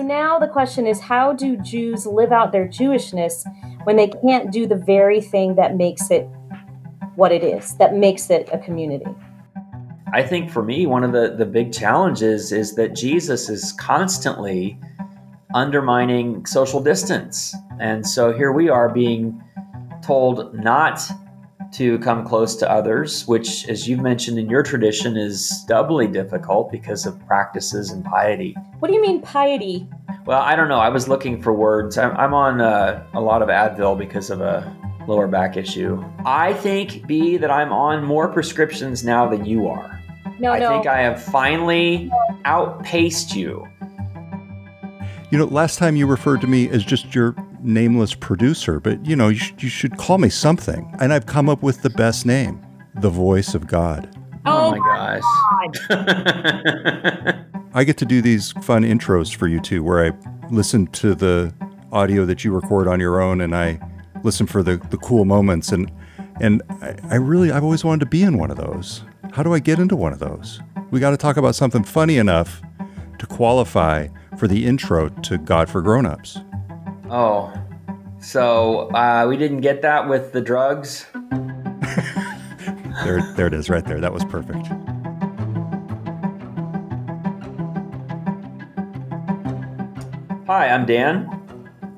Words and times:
So 0.00 0.06
now 0.06 0.38
the 0.38 0.48
question 0.48 0.86
is 0.86 0.98
how 0.98 1.34
do 1.34 1.58
Jews 1.58 2.06
live 2.06 2.32
out 2.32 2.52
their 2.52 2.66
Jewishness 2.66 3.44
when 3.84 3.96
they 3.96 4.06
can't 4.06 4.50
do 4.50 4.66
the 4.66 4.74
very 4.74 5.20
thing 5.20 5.56
that 5.56 5.76
makes 5.76 6.10
it 6.10 6.22
what 7.16 7.32
it 7.32 7.44
is, 7.44 7.76
that 7.76 7.94
makes 7.94 8.30
it 8.30 8.48
a 8.50 8.56
community? 8.56 9.04
I 10.14 10.22
think 10.22 10.50
for 10.50 10.62
me, 10.62 10.86
one 10.86 11.04
of 11.04 11.12
the, 11.12 11.34
the 11.36 11.44
big 11.44 11.70
challenges 11.70 12.50
is 12.50 12.76
that 12.76 12.96
Jesus 12.96 13.50
is 13.50 13.72
constantly 13.72 14.78
undermining 15.54 16.46
social 16.46 16.82
distance. 16.82 17.54
And 17.78 18.06
so 18.06 18.32
here 18.32 18.52
we 18.52 18.70
are 18.70 18.88
being 18.88 19.44
told 20.00 20.54
not 20.54 21.02
to 21.72 21.98
come 22.00 22.24
close 22.26 22.56
to 22.56 22.70
others, 22.70 23.26
which, 23.28 23.68
as 23.68 23.88
you've 23.88 24.00
mentioned 24.00 24.38
in 24.38 24.50
your 24.50 24.62
tradition, 24.62 25.16
is 25.16 25.64
doubly 25.68 26.06
difficult 26.06 26.70
because 26.72 27.06
of 27.06 27.24
practices 27.26 27.90
and 27.90 28.04
piety. 28.04 28.56
What 28.80 28.88
do 28.88 28.94
you 28.94 29.02
mean, 29.02 29.22
piety? 29.22 29.88
Well, 30.26 30.40
I 30.40 30.56
don't 30.56 30.68
know. 30.68 30.80
I 30.80 30.88
was 30.88 31.08
looking 31.08 31.40
for 31.40 31.52
words. 31.52 31.96
I'm, 31.96 32.16
I'm 32.16 32.34
on 32.34 32.60
uh, 32.60 33.06
a 33.14 33.20
lot 33.20 33.42
of 33.42 33.48
Advil 33.48 33.96
because 33.96 34.30
of 34.30 34.40
a 34.40 34.76
lower 35.06 35.26
back 35.26 35.56
issue. 35.56 36.04
I 36.26 36.52
think, 36.54 37.06
B, 37.06 37.36
that 37.36 37.50
I'm 37.50 37.72
on 37.72 38.04
more 38.04 38.28
prescriptions 38.28 39.04
now 39.04 39.28
than 39.28 39.44
you 39.44 39.68
are. 39.68 40.00
No, 40.38 40.52
I 40.52 40.58
no. 40.58 40.70
think 40.70 40.86
I 40.86 41.02
have 41.02 41.22
finally 41.22 42.10
outpaced 42.44 43.34
you. 43.34 43.66
You 45.30 45.38
know, 45.38 45.44
last 45.44 45.78
time 45.78 45.96
you 45.96 46.06
referred 46.06 46.40
to 46.40 46.46
me 46.46 46.68
as 46.68 46.84
just 46.84 47.14
your 47.14 47.34
nameless 47.62 48.14
producer, 48.14 48.80
but 48.80 49.04
you 49.04 49.16
know, 49.16 49.28
you, 49.28 49.38
sh- 49.38 49.52
you 49.58 49.68
should 49.68 49.96
call 49.96 50.18
me 50.18 50.28
something. 50.28 50.92
And 51.00 51.12
I've 51.12 51.26
come 51.26 51.48
up 51.48 51.62
with 51.62 51.82
the 51.82 51.90
best 51.90 52.26
name 52.26 52.64
the 52.96 53.10
voice 53.10 53.54
of 53.54 53.66
God. 53.66 54.08
Oh, 54.46 54.74
Oh 54.74 54.76
my 54.76 55.68
gosh. 55.90 57.34
I 57.74 57.84
get 57.84 57.96
to 57.98 58.04
do 58.04 58.20
these 58.20 58.52
fun 58.52 58.82
intros 58.82 59.34
for 59.34 59.46
you 59.46 59.60
too, 59.60 59.82
where 59.84 60.04
I 60.04 60.12
listen 60.50 60.86
to 60.88 61.14
the 61.14 61.54
audio 61.92 62.24
that 62.26 62.44
you 62.44 62.52
record 62.52 62.88
on 62.88 63.00
your 63.00 63.20
own 63.20 63.40
and 63.40 63.54
I 63.54 63.78
listen 64.24 64.46
for 64.46 64.62
the, 64.62 64.76
the 64.90 64.96
cool 64.98 65.24
moments. 65.24 65.70
And, 65.72 65.90
and 66.40 66.62
I, 66.82 66.96
I 67.10 67.14
really, 67.16 67.52
I've 67.52 67.64
always 67.64 67.84
wanted 67.84 68.00
to 68.00 68.06
be 68.06 68.22
in 68.22 68.38
one 68.38 68.50
of 68.50 68.56
those. 68.56 69.02
How 69.32 69.42
do 69.42 69.54
I 69.54 69.60
get 69.60 69.78
into 69.78 69.94
one 69.94 70.12
of 70.12 70.18
those? 70.18 70.60
We 70.90 70.98
got 70.98 71.10
to 71.10 71.16
talk 71.16 71.36
about 71.36 71.54
something 71.54 71.84
funny 71.84 72.16
enough 72.18 72.60
to 73.18 73.26
qualify 73.26 74.08
for 74.36 74.48
the 74.48 74.66
intro 74.66 75.08
to 75.08 75.38
God 75.38 75.68
for 75.68 75.80
Grown-Ups. 75.82 76.38
Oh, 77.10 77.52
so 78.20 78.90
uh, 78.94 79.26
we 79.28 79.36
didn't 79.36 79.60
get 79.60 79.82
that 79.82 80.08
with 80.08 80.32
the 80.32 80.40
drugs. 80.40 81.06
There, 83.04 83.22
there 83.34 83.46
it 83.46 83.54
is 83.54 83.70
right 83.70 83.84
there. 83.84 83.98
That 84.00 84.12
was 84.12 84.24
perfect. 84.26 84.66
Hi, 90.46 90.68
I'm 90.68 90.84
Dan, 90.84 91.30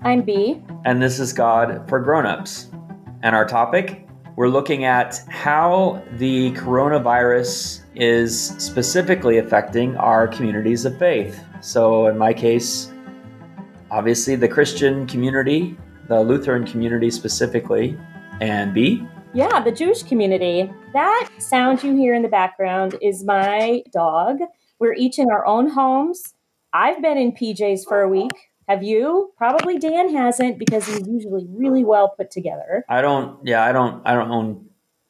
I'm 0.02 0.22
B. 0.22 0.62
and 0.84 1.02
this 1.02 1.18
is 1.18 1.32
God 1.32 1.88
for 1.88 1.98
Grown-Ups. 1.98 2.68
And 3.22 3.34
our 3.34 3.46
topic, 3.46 4.06
we're 4.36 4.48
looking 4.48 4.84
at 4.84 5.20
how 5.28 6.02
the 6.18 6.52
coronavirus 6.52 7.80
is 7.94 8.48
specifically 8.58 9.38
affecting 9.38 9.96
our 9.96 10.28
communities 10.28 10.84
of 10.84 10.98
faith. 10.98 11.42
So, 11.60 12.06
in 12.08 12.18
my 12.18 12.32
case, 12.34 12.92
obviously 13.92 14.34
the 14.34 14.48
Christian 14.48 15.06
community, 15.06 15.76
the 16.08 16.20
Lutheran 16.20 16.64
community 16.66 17.10
specifically, 17.10 17.96
and 18.40 18.72
B. 18.72 19.06
Yeah, 19.34 19.60
the 19.60 19.70
Jewish 19.70 20.02
community. 20.02 20.72
That 20.94 21.28
sound 21.38 21.82
you 21.84 21.94
hear 21.94 22.14
in 22.14 22.22
the 22.22 22.28
background 22.28 22.96
is 23.02 23.22
my 23.22 23.82
dog. 23.92 24.38
We're 24.78 24.94
each 24.94 25.18
in 25.18 25.30
our 25.30 25.46
own 25.46 25.68
homes. 25.68 26.34
I've 26.72 27.02
been 27.02 27.18
in 27.18 27.32
PJs 27.32 27.84
for 27.86 28.00
a 28.00 28.08
week. 28.08 28.32
Have 28.66 28.82
you? 28.82 29.32
Probably 29.36 29.78
Dan 29.78 30.14
hasn't 30.14 30.58
because 30.58 30.86
he's 30.86 31.06
usually 31.06 31.46
really 31.50 31.84
well 31.84 32.14
put 32.16 32.30
together. 32.30 32.84
I 32.88 33.02
don't, 33.02 33.46
yeah, 33.46 33.64
I 33.64 33.72
don't, 33.72 34.06
I 34.06 34.14
don't 34.14 34.30
own 34.30 34.66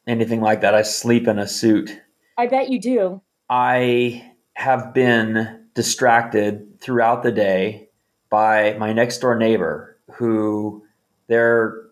anything 0.09 0.41
like 0.41 0.61
that. 0.63 0.75
I 0.75 0.83
sleep 0.83 1.29
in 1.29 1.39
a 1.39 1.47
suit. 1.47 1.97
I 2.37 2.49
bet 2.49 2.71
you 2.71 2.81
do. 2.81 3.23
I 3.49 4.33
have 4.55 4.93
been 4.93 5.67
distracted 5.75 6.81
throughout 6.81 7.23
the 7.23 7.33
day 7.33 7.91
by 8.33 8.75
my 8.79 8.93
next 8.93 9.19
door 9.19 9.37
neighbor 9.37 9.97
who 10.15 10.83
their 11.29 11.83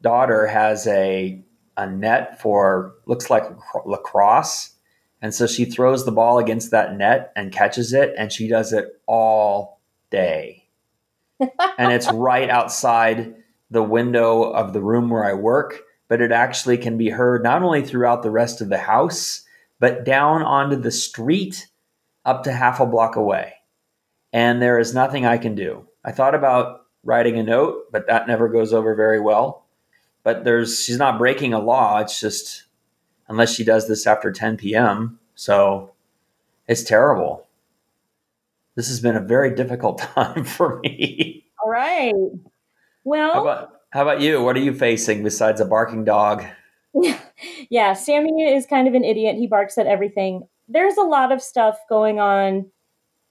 daughter 0.00 0.46
has 0.46 0.86
a 0.86 1.44
a 1.76 1.86
net 1.90 2.40
for 2.40 2.94
looks 3.06 3.28
like 3.28 3.44
lacrosse 3.84 4.74
and 5.20 5.34
so 5.34 5.46
she 5.46 5.64
throws 5.64 6.04
the 6.04 6.12
ball 6.12 6.38
against 6.38 6.70
that 6.70 6.96
net 6.96 7.32
and 7.36 7.52
catches 7.52 7.92
it 7.92 8.14
and 8.16 8.32
she 8.32 8.48
does 8.48 8.72
it 8.72 9.00
all 9.06 9.80
day 10.10 10.64
and 11.40 11.92
it's 11.92 12.10
right 12.12 12.48
outside 12.48 13.34
the 13.70 13.82
window 13.82 14.44
of 14.44 14.72
the 14.72 14.80
room 14.80 15.10
where 15.10 15.24
I 15.24 15.34
work 15.34 15.82
but 16.08 16.22
it 16.22 16.32
actually 16.32 16.78
can 16.78 16.96
be 16.96 17.10
heard 17.10 17.42
not 17.42 17.62
only 17.62 17.82
throughout 17.82 18.22
the 18.22 18.30
rest 18.30 18.60
of 18.60 18.70
the 18.70 18.78
house 18.78 19.42
but 19.80 20.04
down 20.04 20.42
onto 20.42 20.76
the 20.76 20.90
street 20.90 21.68
up 22.24 22.44
to 22.44 22.52
half 22.52 22.78
a 22.78 22.86
block 22.86 23.16
away. 23.16 23.54
And 24.32 24.60
there 24.60 24.78
is 24.78 24.94
nothing 24.94 25.24
I 25.24 25.38
can 25.38 25.54
do. 25.54 25.87
I 26.04 26.12
thought 26.12 26.34
about 26.34 26.86
writing 27.04 27.38
a 27.38 27.42
note, 27.42 27.90
but 27.92 28.06
that 28.06 28.26
never 28.26 28.48
goes 28.48 28.72
over 28.72 28.94
very 28.94 29.20
well. 29.20 29.64
But 30.22 30.44
there's 30.44 30.82
she's 30.84 30.98
not 30.98 31.18
breaking 31.18 31.54
a 31.54 31.58
law. 31.58 31.98
It's 32.00 32.20
just 32.20 32.64
unless 33.28 33.54
she 33.54 33.64
does 33.64 33.88
this 33.88 34.06
after 34.06 34.32
10 34.32 34.56
p.m. 34.56 35.18
So 35.34 35.92
it's 36.66 36.82
terrible. 36.82 37.46
This 38.74 38.88
has 38.88 39.00
been 39.00 39.16
a 39.16 39.20
very 39.20 39.54
difficult 39.54 39.98
time 40.14 40.44
for 40.44 40.80
me. 40.80 41.44
All 41.64 41.70
right. 41.70 42.12
How 42.14 42.50
Well, 43.04 43.42
about 43.42 43.72
how 43.90 44.02
about 44.02 44.20
you? 44.20 44.42
What 44.42 44.56
are 44.56 44.60
you 44.60 44.74
facing 44.74 45.22
besides 45.22 45.60
a 45.60 45.64
barking 45.64 46.04
dog? 46.04 46.44
yeah, 47.70 47.92
Sammy 47.94 48.42
is 48.42 48.66
kind 48.66 48.86
of 48.86 48.94
an 48.94 49.04
idiot. 49.04 49.36
He 49.36 49.46
barks 49.46 49.78
at 49.78 49.86
everything. 49.86 50.46
There's 50.68 50.96
a 50.96 51.02
lot 51.02 51.32
of 51.32 51.40
stuff 51.40 51.78
going 51.88 52.20
on 52.20 52.70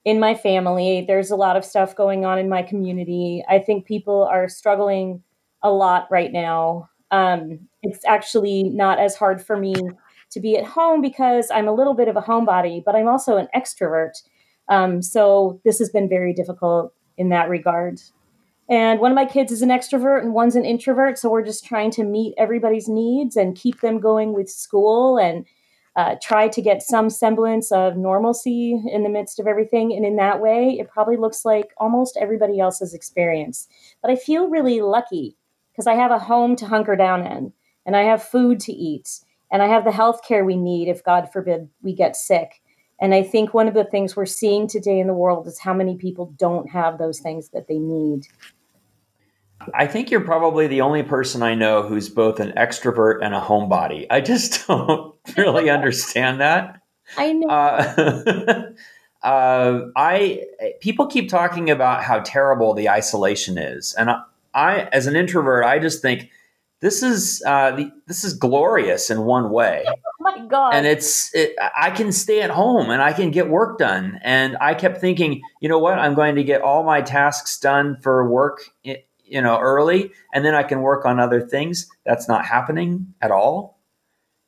in 0.07 0.21
my 0.21 0.33
family. 0.33 1.03
There's 1.05 1.31
a 1.31 1.35
lot 1.35 1.57
of 1.57 1.65
stuff 1.65 1.93
going 1.93 2.23
on 2.23 2.39
in 2.39 2.47
my 2.47 2.61
community. 2.61 3.43
I 3.49 3.59
think 3.59 3.85
people 3.85 4.23
are 4.23 4.47
struggling 4.47 5.21
a 5.61 5.69
lot 5.69 6.07
right 6.09 6.31
now. 6.31 6.89
Um, 7.11 7.67
it's 7.83 8.05
actually 8.05 8.63
not 8.63 8.99
as 8.99 9.17
hard 9.17 9.45
for 9.45 9.57
me 9.57 9.75
to 10.31 10.39
be 10.39 10.55
at 10.55 10.63
home 10.63 11.01
because 11.01 11.51
I'm 11.51 11.67
a 11.67 11.73
little 11.73 11.93
bit 11.93 12.07
of 12.07 12.15
a 12.15 12.21
homebody, 12.21 12.81
but 12.85 12.95
I'm 12.95 13.09
also 13.09 13.35
an 13.35 13.49
extrovert. 13.53 14.13
Um, 14.69 15.01
so 15.01 15.59
this 15.65 15.77
has 15.79 15.89
been 15.89 16.07
very 16.07 16.33
difficult 16.33 16.93
in 17.17 17.27
that 17.29 17.49
regard. 17.49 17.99
And 18.69 19.01
one 19.01 19.11
of 19.11 19.15
my 19.15 19.25
kids 19.25 19.51
is 19.51 19.61
an 19.61 19.69
extrovert 19.69 20.21
and 20.21 20.33
one's 20.33 20.55
an 20.55 20.63
introvert. 20.63 21.17
So 21.17 21.29
we're 21.29 21.43
just 21.43 21.65
trying 21.65 21.91
to 21.91 22.05
meet 22.05 22.33
everybody's 22.37 22.87
needs 22.87 23.35
and 23.35 23.57
keep 23.57 23.81
them 23.81 23.99
going 23.99 24.33
with 24.33 24.49
school 24.49 25.17
and 25.17 25.45
uh, 25.97 26.15
try 26.21 26.47
to 26.47 26.61
get 26.61 26.83
some 26.83 27.09
semblance 27.09 27.71
of 27.71 27.97
normalcy 27.97 28.79
in 28.91 29.01
the 29.01 29.09
midst 29.09 29.39
of 29.39 29.47
everything. 29.47 29.91
And 29.91 30.05
in 30.05 30.15
that 30.17 30.39
way, 30.39 30.77
it 30.79 30.89
probably 30.89 31.17
looks 31.17 31.43
like 31.43 31.73
almost 31.77 32.17
everybody 32.21 32.59
else's 32.59 32.93
experience. 32.93 33.67
But 34.03 34.11
I 34.11 34.15
feel 34.15 34.47
really 34.47 34.79
lucky 34.79 35.35
because 35.71 35.87
I 35.87 35.95
have 35.95 36.11
a 36.11 36.19
home 36.19 36.55
to 36.57 36.67
hunker 36.67 36.95
down 36.95 37.25
in 37.25 37.51
and 37.83 37.95
I 37.95 38.03
have 38.03 38.21
food 38.21 38.59
to 38.61 38.71
eat 38.71 39.21
and 39.51 39.63
I 39.63 39.67
have 39.67 39.85
the 39.85 39.91
health 39.91 40.21
care 40.23 40.45
we 40.45 40.55
need 40.55 40.87
if, 40.87 41.03
God 41.03 41.31
forbid, 41.33 41.67
we 41.81 41.93
get 41.93 42.15
sick. 42.15 42.61
And 43.01 43.15
I 43.15 43.23
think 43.23 43.55
one 43.55 43.67
of 43.67 43.73
the 43.73 43.83
things 43.83 44.15
we're 44.15 44.27
seeing 44.27 44.67
today 44.67 44.99
in 44.99 45.07
the 45.07 45.13
world 45.13 45.47
is 45.47 45.57
how 45.59 45.73
many 45.73 45.97
people 45.97 46.31
don't 46.37 46.69
have 46.69 46.99
those 46.99 47.19
things 47.19 47.49
that 47.49 47.67
they 47.67 47.79
need. 47.79 48.27
I 49.73 49.87
think 49.87 50.11
you're 50.11 50.21
probably 50.21 50.67
the 50.67 50.81
only 50.81 51.03
person 51.03 51.41
I 51.41 51.55
know 51.55 51.81
who's 51.81 52.09
both 52.09 52.39
an 52.39 52.51
extrovert 52.51 53.23
and 53.23 53.33
a 53.33 53.41
homebody. 53.41 54.05
I 54.09 54.21
just 54.21 54.67
don't 54.67 55.16
really 55.37 55.69
understand 55.77 56.41
that. 56.41 56.81
I 57.17 57.33
know. 57.33 57.47
Uh, 57.47 58.63
uh, 59.25 59.81
I 59.95 60.43
people 60.81 61.07
keep 61.07 61.29
talking 61.29 61.69
about 61.69 62.03
how 62.03 62.19
terrible 62.19 62.73
the 62.73 62.89
isolation 62.89 63.57
is, 63.57 63.93
and 63.95 64.09
I, 64.09 64.23
I 64.53 64.81
as 64.91 65.07
an 65.07 65.15
introvert, 65.15 65.63
I 65.63 65.79
just 65.79 66.01
think 66.01 66.29
this 66.79 67.01
is 67.01 67.41
uh, 67.45 67.71
the, 67.71 67.91
this 68.05 68.23
is 68.23 68.33
glorious 68.33 69.09
in 69.09 69.23
one 69.23 69.49
way, 69.49 69.83
oh 69.87 69.95
my 70.19 70.45
God. 70.45 70.75
and 70.75 70.85
it's 70.85 71.33
it, 71.33 71.55
I 71.75 71.89
can 71.89 72.11
stay 72.11 72.41
at 72.41 72.51
home 72.51 72.91
and 72.91 73.01
I 73.01 73.13
can 73.13 73.31
get 73.31 73.49
work 73.49 73.79
done. 73.79 74.19
And 74.21 74.57
I 74.61 74.75
kept 74.75 75.01
thinking, 75.01 75.41
you 75.59 75.69
know 75.69 75.79
what, 75.79 75.97
I'm 75.97 76.13
going 76.13 76.35
to 76.35 76.43
get 76.43 76.61
all 76.61 76.83
my 76.83 77.01
tasks 77.01 77.57
done 77.59 77.97
for 78.01 78.29
work, 78.29 78.59
you 78.83 79.41
know, 79.41 79.59
early, 79.59 80.11
and 80.33 80.45
then 80.45 80.53
I 80.53 80.63
can 80.63 80.81
work 80.81 81.05
on 81.05 81.19
other 81.19 81.41
things. 81.41 81.89
That's 82.05 82.27
not 82.27 82.45
happening 82.45 83.13
at 83.21 83.31
all. 83.31 83.79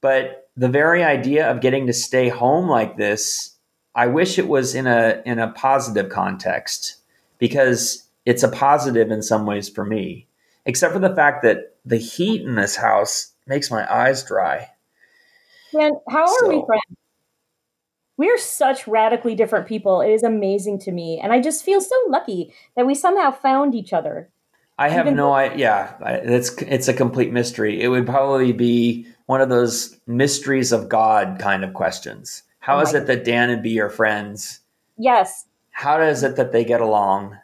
But 0.02 0.49
the 0.60 0.68
very 0.70 1.04
idea 1.04 1.50
of 1.50 1.62
getting 1.62 1.88
to 1.88 1.94
stay 1.94 2.28
home 2.28 2.68
like 2.68 2.98
this, 2.98 3.56
I 3.96 4.08
wish 4.08 4.38
it 4.38 4.50
was 4.50 4.76
in 4.76 4.88
a 4.88 5.22
in 5.26 5.40
a 5.40 5.52
positive 5.54 6.10
context 6.10 6.98
because 7.38 8.04
it's 8.26 8.44
a 8.44 8.50
positive 8.50 9.10
in 9.10 9.22
some 9.22 9.46
ways 9.46 9.70
for 9.70 9.86
me. 9.86 10.28
Except 10.66 10.94
for 10.94 11.00
the 11.00 11.16
fact 11.16 11.44
that 11.44 11.78
the 11.86 11.98
heat 11.98 12.42
in 12.42 12.56
this 12.56 12.76
house 12.76 13.32
makes 13.48 13.72
my 13.72 13.92
eyes 13.92 14.22
dry. 14.24 14.70
Man, 15.74 15.94
how 16.10 16.26
are 16.26 16.50
we 16.50 16.64
friends? 16.66 16.98
we're 18.18 18.38
such 18.38 18.86
radically 18.86 19.34
different 19.34 19.66
people. 19.66 20.02
It 20.02 20.12
is 20.12 20.24
amazing 20.24 20.80
to 20.80 20.92
me. 20.92 21.22
And 21.24 21.32
I 21.32 21.40
just 21.40 21.64
feel 21.64 21.80
so 21.80 21.96
lucky 22.10 22.54
that 22.76 22.86
we 22.86 22.94
somehow 22.94 23.32
found 23.32 23.74
each 23.74 23.94
other. 23.94 24.30
I 24.78 24.90
have 24.90 25.06
Even 25.06 25.16
no 25.16 25.32
idea. 25.32 25.58
Yeah, 25.58 26.20
it's 26.24 26.52
it's 26.62 26.90
a 26.90 26.94
complete 26.94 27.32
mystery. 27.32 27.82
It 27.82 27.88
would 27.88 28.06
probably 28.06 28.52
be 28.52 29.08
one 29.30 29.42
of 29.42 29.50
those 29.50 29.96
mysteries 30.08 30.72
of 30.72 30.90
God 30.90 31.38
kind 31.38 31.64
of 31.64 31.76
questions. 31.76 32.42
How 32.58 32.80
Oh 32.80 32.82
is 32.82 32.96
it 32.96 33.06
that 33.06 33.24
Dan 33.24 33.52
and 33.52 33.62
B 33.62 33.80
are 33.80 33.88
friends? 33.88 34.62
Yes. 34.98 35.46
How 35.70 36.02
is 36.02 36.24
it 36.24 36.36
that 36.38 36.52
they 36.52 36.66
get 36.66 36.82
along 36.82 37.38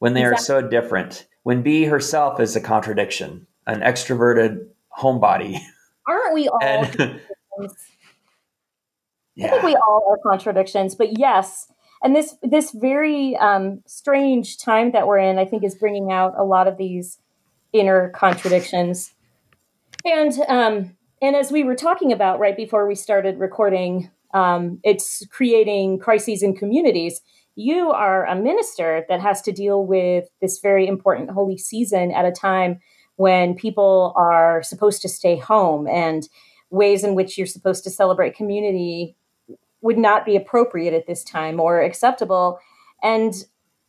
when 0.00 0.14
they 0.14 0.24
are 0.24 0.36
so 0.36 0.60
different? 0.60 1.28
When 1.44 1.62
B 1.62 1.84
herself 1.84 2.40
is 2.40 2.56
a 2.56 2.60
contradiction, 2.60 3.46
an 3.68 3.82
extroverted 3.82 4.66
homebody, 4.98 5.60
Aren't 6.08 6.34
we 6.34 6.48
all? 6.48 6.58
and 6.60 6.86
I 7.60 9.48
think 9.48 9.62
we 9.62 9.76
all 9.76 10.04
are 10.10 10.18
contradictions, 10.28 10.96
but 10.96 11.20
yes. 11.20 11.68
And 12.02 12.16
this 12.16 12.34
this 12.42 12.72
very 12.72 13.36
um, 13.36 13.80
strange 13.86 14.58
time 14.58 14.90
that 14.90 15.06
we're 15.06 15.18
in, 15.18 15.38
I 15.38 15.44
think, 15.44 15.62
is 15.62 15.76
bringing 15.76 16.10
out 16.10 16.34
a 16.36 16.42
lot 16.42 16.66
of 16.66 16.78
these 16.78 17.18
inner 17.72 18.08
contradictions. 18.08 19.14
And 20.04 20.32
um, 20.48 20.96
and 21.22 21.36
as 21.36 21.52
we 21.52 21.62
were 21.62 21.76
talking 21.76 22.12
about 22.12 22.40
right 22.40 22.56
before 22.56 22.86
we 22.86 22.96
started 22.96 23.38
recording, 23.38 24.10
um, 24.34 24.80
it's 24.82 25.24
creating 25.30 26.00
crises 26.00 26.42
in 26.42 26.56
communities. 26.56 27.20
You 27.54 27.92
are 27.92 28.26
a 28.26 28.34
minister 28.34 29.06
that 29.08 29.20
has 29.20 29.40
to 29.42 29.52
deal 29.52 29.86
with 29.86 30.28
this 30.40 30.58
very 30.58 30.86
important 30.86 31.30
holy 31.30 31.56
season 31.56 32.10
at 32.10 32.24
a 32.24 32.32
time 32.32 32.80
when 33.16 33.54
people 33.54 34.12
are 34.16 34.64
supposed 34.64 35.00
to 35.02 35.08
stay 35.08 35.36
home 35.36 35.86
and 35.86 36.28
ways 36.70 37.04
in 37.04 37.14
which 37.14 37.38
you're 37.38 37.46
supposed 37.46 37.84
to 37.84 37.90
celebrate 37.90 38.34
community 38.34 39.14
would 39.80 39.98
not 39.98 40.24
be 40.24 40.34
appropriate 40.34 40.94
at 40.94 41.06
this 41.06 41.22
time 41.22 41.60
or 41.60 41.80
acceptable. 41.80 42.58
And 43.00 43.34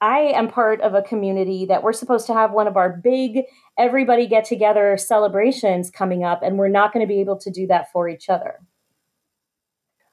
I 0.04 0.34
am 0.36 0.50
part 0.50 0.82
of 0.82 0.96
a 0.96 1.02
community 1.02 1.66
that 1.68 1.82
we're 1.82 1.94
supposed 1.94 2.28
to 2.28 2.34
have 2.34 2.52
one 2.52 2.68
of 2.68 2.76
our 2.76 2.90
big 2.90 3.46
everybody 3.78 4.28
get 4.28 4.44
together 4.44 4.98
celebrations 4.98 5.90
coming 5.90 6.26
up, 6.26 6.44
and 6.44 6.58
we're 6.58 6.68
not 6.68 6.92
going 6.92 7.06
to 7.06 7.08
be 7.08 7.22
able 7.22 7.38
to 7.38 7.50
do 7.50 7.68
that 7.68 7.90
for 7.94 8.10
each 8.10 8.28
other. 8.28 8.60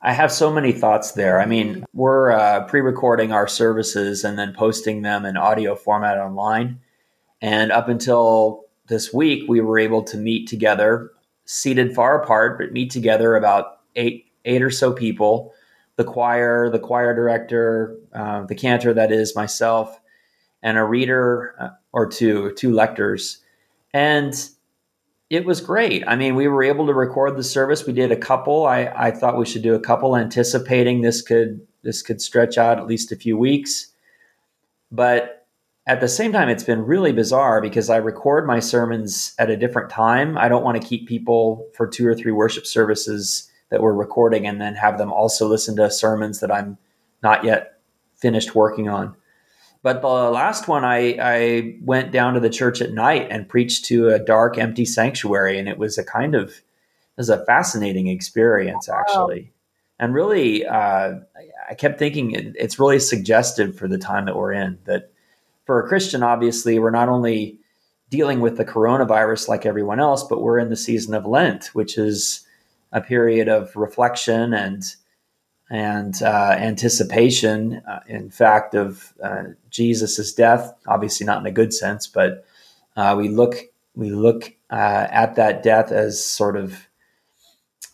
I 0.01 0.13
have 0.13 0.31
so 0.31 0.53
many 0.53 0.71
thoughts 0.71 1.11
there. 1.11 1.41
I 1.41 1.47
mean, 1.47 1.85
we're 1.93 2.31
uh, 2.31 2.67
pre-recording 2.67 3.33
our 3.33 3.49
services 3.49 4.23
and 4.23 4.39
then 4.39 4.55
posting 4.55 5.03
them 5.03 5.27
in 5.27 5.37
audio 5.37 5.75
format 5.75 6.19
online. 6.19 6.79
And 7.43 7.73
up 7.73 7.89
until 7.89 8.67
this 8.87 9.13
week, 9.13 9.49
we 9.49 9.61
were 9.61 9.81
able 9.81 10.05
to 10.05 10.17
meet 10.17 10.47
together, 10.47 11.11
seated 11.47 11.97
far 11.97 12.23
apart, 12.23 12.59
but 12.59 12.71
meet 12.73 12.93
together 12.93 13.35
about 13.35 13.81
eight 13.97 14.27
eight 14.45 14.63
or 14.63 14.71
so 14.71 14.93
people. 14.93 15.53
The 16.01 16.05
choir, 16.05 16.71
the 16.71 16.79
choir 16.79 17.15
director, 17.15 17.95
uh, 18.15 18.47
the 18.47 18.55
cantor 18.55 18.95
that 18.95 19.13
is 19.13 19.37
myself, 19.37 20.01
and 20.63 20.79
a 20.79 20.83
reader 20.83 21.55
uh, 21.61 21.69
or 21.93 22.09
two, 22.09 22.55
two 22.57 22.73
lectors, 22.73 23.43
and 23.93 24.33
it 25.29 25.45
was 25.45 25.61
great. 25.61 26.03
I 26.07 26.17
mean, 26.17 26.37
we 26.37 26.49
were 26.49 26.63
able 26.63 26.87
to 26.87 26.95
record 26.95 27.37
the 27.37 27.45
service. 27.45 27.85
We 27.85 27.93
did 27.93 28.13
a 28.13 28.17
couple. 28.17 28.65
I, 28.65 28.87
I 28.97 29.11
thought 29.11 29.37
we 29.37 29.45
should 29.45 29.61
do 29.61 29.75
a 29.75 29.79
couple, 29.81 30.17
anticipating 30.17 31.03
this 31.03 31.21
could 31.21 31.61
this 31.83 32.01
could 32.01 32.23
stretch 32.23 32.57
out 32.57 32.79
at 32.79 32.87
least 32.87 33.13
a 33.13 33.17
few 33.17 33.37
weeks. 33.37 33.93
But 34.91 35.47
at 35.87 36.01
the 36.01 36.09
same 36.09 36.33
time, 36.33 36.49
it's 36.49 36.65
been 36.65 36.87
really 36.87 37.13
bizarre 37.13 37.61
because 37.61 37.91
I 37.91 37.99
record 37.99 38.47
my 38.47 38.61
sermons 38.61 39.35
at 39.39 39.51
a 39.51 39.57
different 39.59 39.91
time. 39.91 40.39
I 40.39 40.49
don't 40.49 40.65
want 40.65 40.81
to 40.81 40.89
keep 40.89 41.07
people 41.07 41.69
for 41.75 41.87
two 41.87 42.07
or 42.07 42.15
three 42.15 42.33
worship 42.33 42.65
services 42.65 43.50
that 43.71 43.81
we're 43.81 43.93
recording 43.93 44.47
and 44.47 44.61
then 44.61 44.75
have 44.75 44.99
them 44.99 45.13
also 45.13 45.49
listen 45.49 45.77
to 45.77 45.91
sermons 45.91 46.41
that 46.41 46.53
I'm 46.53 46.79
not 47.23 47.45
yet 47.45 47.81
finished 48.17 48.55
working 48.55 48.89
on. 48.89 49.17
But 49.83 50.03
the 50.03 50.09
last 50.09 50.69
one, 50.69 50.85
I, 50.85 51.17
I 51.21 51.79
went 51.83 52.13
down 52.13 52.35
to 52.35 52.41
the 52.41 52.51
church 52.51 52.83
at 52.83 52.93
night 52.93 53.29
and 53.31 53.49
preached 53.49 53.87
to 53.87 54.11
a 54.11 54.19
dark, 54.19 54.59
empty 54.59 54.85
sanctuary, 54.85 55.59
and 55.59 55.69
it 55.69 55.79
was 55.79 55.97
a 55.97 56.05
kind 56.05 56.35
of 56.35 56.51
it 56.51 57.17
was 57.17 57.31
a 57.31 57.45
fascinating 57.47 58.09
experience, 58.09 58.89
actually. 58.89 59.53
And 59.99 60.15
really, 60.15 60.67
uh, 60.67 61.15
I 61.69 61.75
kept 61.75 61.99
thinking 61.99 62.33
it, 62.33 62.57
it's 62.59 62.79
really 62.79 62.99
suggestive 62.99 63.77
for 63.77 63.89
the 63.89 63.99
time 63.99 64.27
that 64.27 64.37
we're 64.37 64.53
in. 64.53 64.79
That 64.85 65.13
for 65.65 65.83
a 65.83 65.89
Christian, 65.89 66.23
obviously, 66.23 66.79
we're 66.79 66.91
not 66.91 67.09
only 67.09 67.59
dealing 68.11 68.41
with 68.41 68.59
the 68.59 68.65
coronavirus 68.65 69.49
like 69.49 69.65
everyone 69.65 70.01
else, 70.01 70.25
but 70.25 70.43
we're 70.43 70.59
in 70.59 70.69
the 70.69 70.77
season 70.77 71.15
of 71.15 71.25
Lent, 71.25 71.67
which 71.75 71.97
is 71.97 72.47
a 72.93 73.01
period 73.01 73.49
of 73.49 73.75
reflection 73.77 74.55
and 74.55 74.85
and 75.73 76.21
uh, 76.21 76.57
anticipation, 76.59 77.81
uh, 77.89 78.01
in 78.09 78.29
fact, 78.29 78.75
of 78.75 79.15
uh, 79.23 79.45
Jesus's 79.71 80.35
death. 80.35 80.75
Obviously, 80.89 81.25
not 81.25 81.41
in 81.41 81.47
a 81.47 81.53
good 81.53 81.73
sense, 81.73 82.09
but 82.09 82.45
uh, 82.97 83.15
we 83.17 83.29
look 83.29 83.57
we 83.95 84.11
look 84.11 84.53
uh, 84.71 85.07
at 85.11 85.37
that 85.37 85.63
death 85.63 85.93
as 85.93 86.25
sort 86.25 86.57
of 86.57 86.89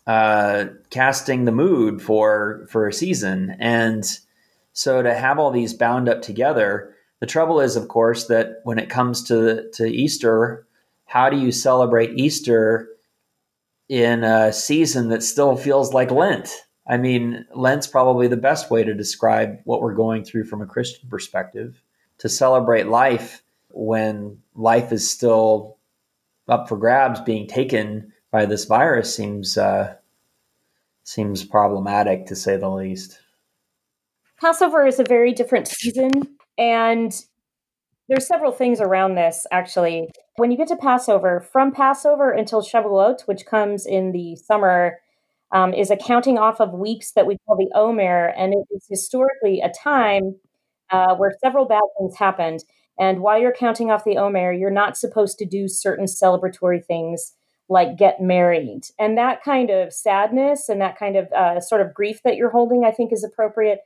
uh, 0.07 0.67
casting 0.91 1.45
the 1.45 1.53
mood 1.53 2.01
for 2.01 2.67
for 2.71 2.89
a 2.89 2.93
season, 2.93 3.57
and 3.61 4.05
so 4.73 5.03
to 5.03 5.15
have 5.15 5.39
all 5.39 5.51
these 5.51 5.75
bound 5.75 6.09
up 6.09 6.23
together. 6.23 6.93
The 7.19 7.27
trouble 7.27 7.61
is, 7.61 7.77
of 7.77 7.89
course, 7.89 8.27
that 8.27 8.61
when 8.65 8.79
it 8.79 8.89
comes 8.89 9.23
to 9.25 9.71
to 9.73 9.85
Easter, 9.85 10.67
how 11.05 11.29
do 11.29 11.37
you 11.37 11.53
celebrate 11.53 12.19
Easter 12.19 12.89
in 13.88 14.25
a 14.25 14.53
season 14.53 15.09
that 15.09 15.23
still 15.23 15.56
feels 15.56 15.93
like 15.93 16.11
Lent? 16.11 16.50
I 16.88 16.97
mean, 16.97 17.44
Lent's 17.55 17.87
probably 17.87 18.29
the 18.29 18.37
best 18.37 18.71
way 18.71 18.85
to 18.85 18.94
describe 18.94 19.59
what 19.65 19.83
we're 19.83 19.94
going 19.94 20.25
through 20.25 20.44
from 20.44 20.62
a 20.62 20.67
Christian 20.67 21.09
perspective. 21.09 21.83
To 22.19 22.29
celebrate 22.29 22.87
life 22.87 23.43
when 23.71 24.38
life 24.55 24.93
is 24.93 25.11
still 25.11 25.77
up 26.49 26.69
for 26.69 26.77
grabs, 26.77 27.21
being 27.21 27.47
taken 27.47 28.12
by 28.31 28.47
this 28.47 28.65
virus 28.65 29.15
seems 29.15 29.59
uh, 29.59 29.94
seems 31.03 31.44
problematic 31.44 32.27
to 32.27 32.37
say 32.37 32.56
the 32.56 32.69
least. 32.69 33.19
Passover 34.41 34.87
is 34.87 34.99
a 34.99 35.05
very 35.05 35.33
different 35.33 35.69
season, 35.69 36.11
and 36.59 37.25
there's 38.09 38.27
several 38.27 38.53
things 38.53 38.81
around 38.81 39.15
this 39.15 39.47
actually. 39.50 40.09
When 40.38 40.50
you 40.50 40.59
get 40.59 40.69
to 40.69 40.77
Passover, 40.77 41.41
from 41.41 41.73
Passover 41.73 42.31
until 42.31 42.61
Shavuot, 42.61 43.23
which 43.23 43.47
comes 43.47 43.87
in 43.87 44.12
the 44.12 44.37
summer, 44.37 44.99
um, 45.50 45.73
is 45.73 45.91
a 45.91 45.97
counting 45.97 46.37
off 46.37 46.61
of 46.61 46.75
weeks 46.75 47.12
that 47.12 47.27
we 47.27 47.38
call 47.47 47.56
the 47.56 47.71
Omer, 47.75 48.35
and 48.37 48.53
it 48.53 48.67
is 48.71 48.87
historically 48.87 49.62
a 49.62 49.71
time 49.71 50.37
uh, 50.91 51.15
where 51.15 51.35
several 51.43 51.65
bad 51.65 51.81
things 51.99 52.17
happened. 52.17 52.65
And 52.99 53.21
while 53.21 53.41
you're 53.41 53.55
counting 53.55 53.90
off 53.90 54.05
the 54.05 54.19
Omer, 54.19 54.52
you're 54.52 54.71
not 54.71 54.99
supposed 54.99 55.38
to 55.38 55.47
do 55.47 55.69
certain 55.69 56.05
celebratory 56.05 56.85
things 56.85 57.33
like 57.71 57.97
get 57.97 58.21
married. 58.21 58.83
And 58.99 59.16
that 59.16 59.43
kind 59.43 59.71
of 59.71 59.90
sadness 59.90 60.69
and 60.69 60.83
that 60.83 60.99
kind 60.99 61.16
of 61.16 61.33
uh, 61.33 61.61
sort 61.61 61.81
of 61.81 61.95
grief 61.95 62.21
that 62.25 62.37
you're 62.37 62.50
holding, 62.50 62.85
I 62.85 62.90
think, 62.90 63.11
is 63.11 63.25
appropriate 63.25 63.81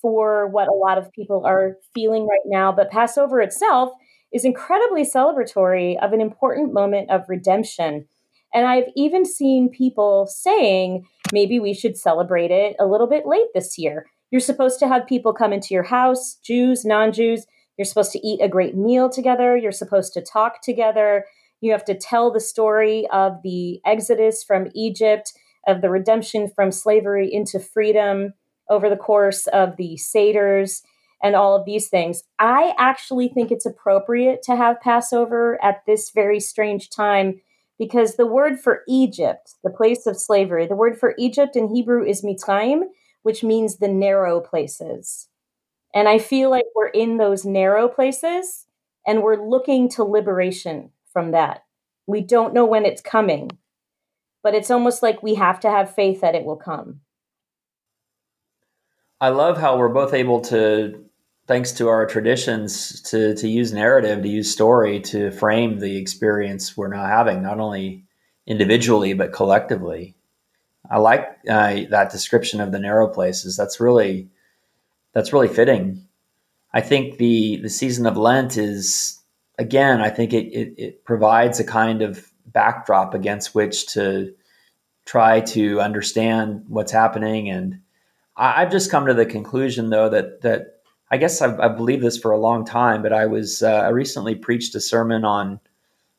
for 0.00 0.48
what 0.48 0.66
a 0.66 0.74
lot 0.74 0.98
of 0.98 1.12
people 1.12 1.46
are 1.46 1.76
feeling 1.94 2.26
right 2.26 2.40
now. 2.46 2.72
But 2.72 2.90
Passover 2.90 3.40
itself 3.40 3.92
is 4.32 4.44
incredibly 4.44 5.02
celebratory 5.04 6.02
of 6.02 6.12
an 6.12 6.20
important 6.20 6.72
moment 6.72 7.10
of 7.10 7.28
redemption. 7.28 8.06
And 8.54 8.66
I've 8.66 8.88
even 8.96 9.24
seen 9.24 9.70
people 9.70 10.26
saying 10.26 11.06
maybe 11.32 11.58
we 11.58 11.74
should 11.74 11.96
celebrate 11.96 12.50
it 12.50 12.76
a 12.78 12.86
little 12.86 13.06
bit 13.06 13.26
late 13.26 13.48
this 13.54 13.78
year. 13.78 14.06
You're 14.30 14.40
supposed 14.40 14.78
to 14.80 14.88
have 14.88 15.06
people 15.06 15.32
come 15.32 15.52
into 15.52 15.74
your 15.74 15.82
house, 15.82 16.38
Jews, 16.42 16.84
non 16.84 17.12
Jews. 17.12 17.46
You're 17.76 17.84
supposed 17.84 18.12
to 18.12 18.26
eat 18.26 18.40
a 18.42 18.48
great 18.48 18.76
meal 18.76 19.08
together. 19.08 19.56
You're 19.56 19.72
supposed 19.72 20.12
to 20.14 20.22
talk 20.22 20.62
together. 20.62 21.26
You 21.60 21.72
have 21.72 21.84
to 21.86 21.94
tell 21.94 22.32
the 22.32 22.40
story 22.40 23.06
of 23.12 23.38
the 23.42 23.80
exodus 23.86 24.42
from 24.42 24.68
Egypt, 24.74 25.32
of 25.66 25.80
the 25.80 25.90
redemption 25.90 26.48
from 26.54 26.72
slavery 26.72 27.32
into 27.32 27.60
freedom 27.60 28.34
over 28.68 28.88
the 28.88 28.96
course 28.96 29.46
of 29.48 29.76
the 29.76 29.96
Seder's 29.96 30.82
and 31.22 31.36
all 31.36 31.54
of 31.54 31.64
these 31.64 31.88
things. 31.88 32.24
I 32.38 32.74
actually 32.78 33.28
think 33.28 33.50
it's 33.50 33.66
appropriate 33.66 34.42
to 34.42 34.56
have 34.56 34.80
Passover 34.80 35.62
at 35.62 35.86
this 35.86 36.10
very 36.10 36.40
strange 36.40 36.90
time 36.90 37.40
because 37.78 38.16
the 38.16 38.26
word 38.26 38.60
for 38.60 38.82
Egypt, 38.88 39.54
the 39.64 39.70
place 39.70 40.06
of 40.06 40.16
slavery, 40.16 40.66
the 40.66 40.76
word 40.76 40.98
for 40.98 41.14
Egypt 41.18 41.56
in 41.56 41.74
Hebrew 41.74 42.04
is 42.04 42.22
Mitzrayim, 42.22 42.82
which 43.22 43.42
means 43.42 43.76
the 43.76 43.88
narrow 43.88 44.40
places. 44.40 45.28
And 45.94 46.08
I 46.08 46.18
feel 46.18 46.50
like 46.50 46.64
we're 46.74 46.88
in 46.88 47.18
those 47.18 47.44
narrow 47.44 47.88
places 47.88 48.66
and 49.06 49.22
we're 49.22 49.48
looking 49.48 49.88
to 49.90 50.04
liberation 50.04 50.90
from 51.12 51.32
that. 51.32 51.64
We 52.06 52.20
don't 52.20 52.54
know 52.54 52.64
when 52.64 52.84
it's 52.84 53.02
coming, 53.02 53.50
but 54.42 54.54
it's 54.54 54.70
almost 54.70 55.02
like 55.02 55.22
we 55.22 55.34
have 55.34 55.60
to 55.60 55.70
have 55.70 55.94
faith 55.94 56.20
that 56.20 56.34
it 56.34 56.44
will 56.44 56.56
come. 56.56 57.00
I 59.20 59.28
love 59.28 59.56
how 59.58 59.76
we're 59.76 59.88
both 59.88 60.14
able 60.14 60.40
to, 60.42 61.01
thanks 61.46 61.72
to 61.72 61.88
our 61.88 62.06
traditions, 62.06 63.00
to 63.02 63.34
to 63.36 63.48
use 63.48 63.72
narrative, 63.72 64.22
to 64.22 64.28
use 64.28 64.50
story 64.50 65.00
to 65.00 65.30
frame 65.30 65.78
the 65.78 65.96
experience 65.96 66.76
we're 66.76 66.88
now 66.88 67.06
having, 67.06 67.42
not 67.42 67.60
only 67.60 68.04
individually 68.46 69.12
but 69.14 69.32
collectively. 69.32 70.14
I 70.90 70.98
like 70.98 71.38
uh, 71.48 71.80
that 71.90 72.10
description 72.10 72.60
of 72.60 72.72
the 72.72 72.78
narrow 72.78 73.08
places. 73.08 73.56
That's 73.56 73.80
really 73.80 74.28
that's 75.12 75.32
really 75.32 75.48
fitting. 75.48 76.06
I 76.72 76.80
think 76.80 77.18
the 77.18 77.56
the 77.62 77.70
season 77.70 78.06
of 78.06 78.16
Lent 78.16 78.56
is 78.56 79.20
again. 79.58 80.00
I 80.00 80.10
think 80.10 80.32
it, 80.32 80.46
it, 80.46 80.74
it 80.78 81.04
provides 81.04 81.60
a 81.60 81.64
kind 81.64 82.02
of 82.02 82.30
backdrop 82.46 83.14
against 83.14 83.54
which 83.54 83.86
to 83.88 84.34
try 85.04 85.40
to 85.40 85.80
understand 85.80 86.64
what's 86.68 86.92
happening. 86.92 87.48
And 87.50 87.80
I, 88.36 88.60
have 88.60 88.70
just 88.70 88.90
come 88.90 89.06
to 89.06 89.14
the 89.14 89.26
conclusion, 89.26 89.90
though, 89.90 90.08
that 90.08 90.42
that 90.42 90.71
I 91.12 91.18
guess 91.18 91.42
I've, 91.42 91.60
I've 91.60 91.76
believed 91.76 92.02
this 92.02 92.16
for 92.16 92.32
a 92.32 92.38
long 92.38 92.64
time. 92.64 93.02
But 93.02 93.12
I 93.12 93.26
was 93.26 93.62
uh, 93.62 93.68
I 93.68 93.88
recently 93.88 94.34
preached 94.34 94.74
a 94.74 94.80
sermon 94.80 95.24
on 95.24 95.60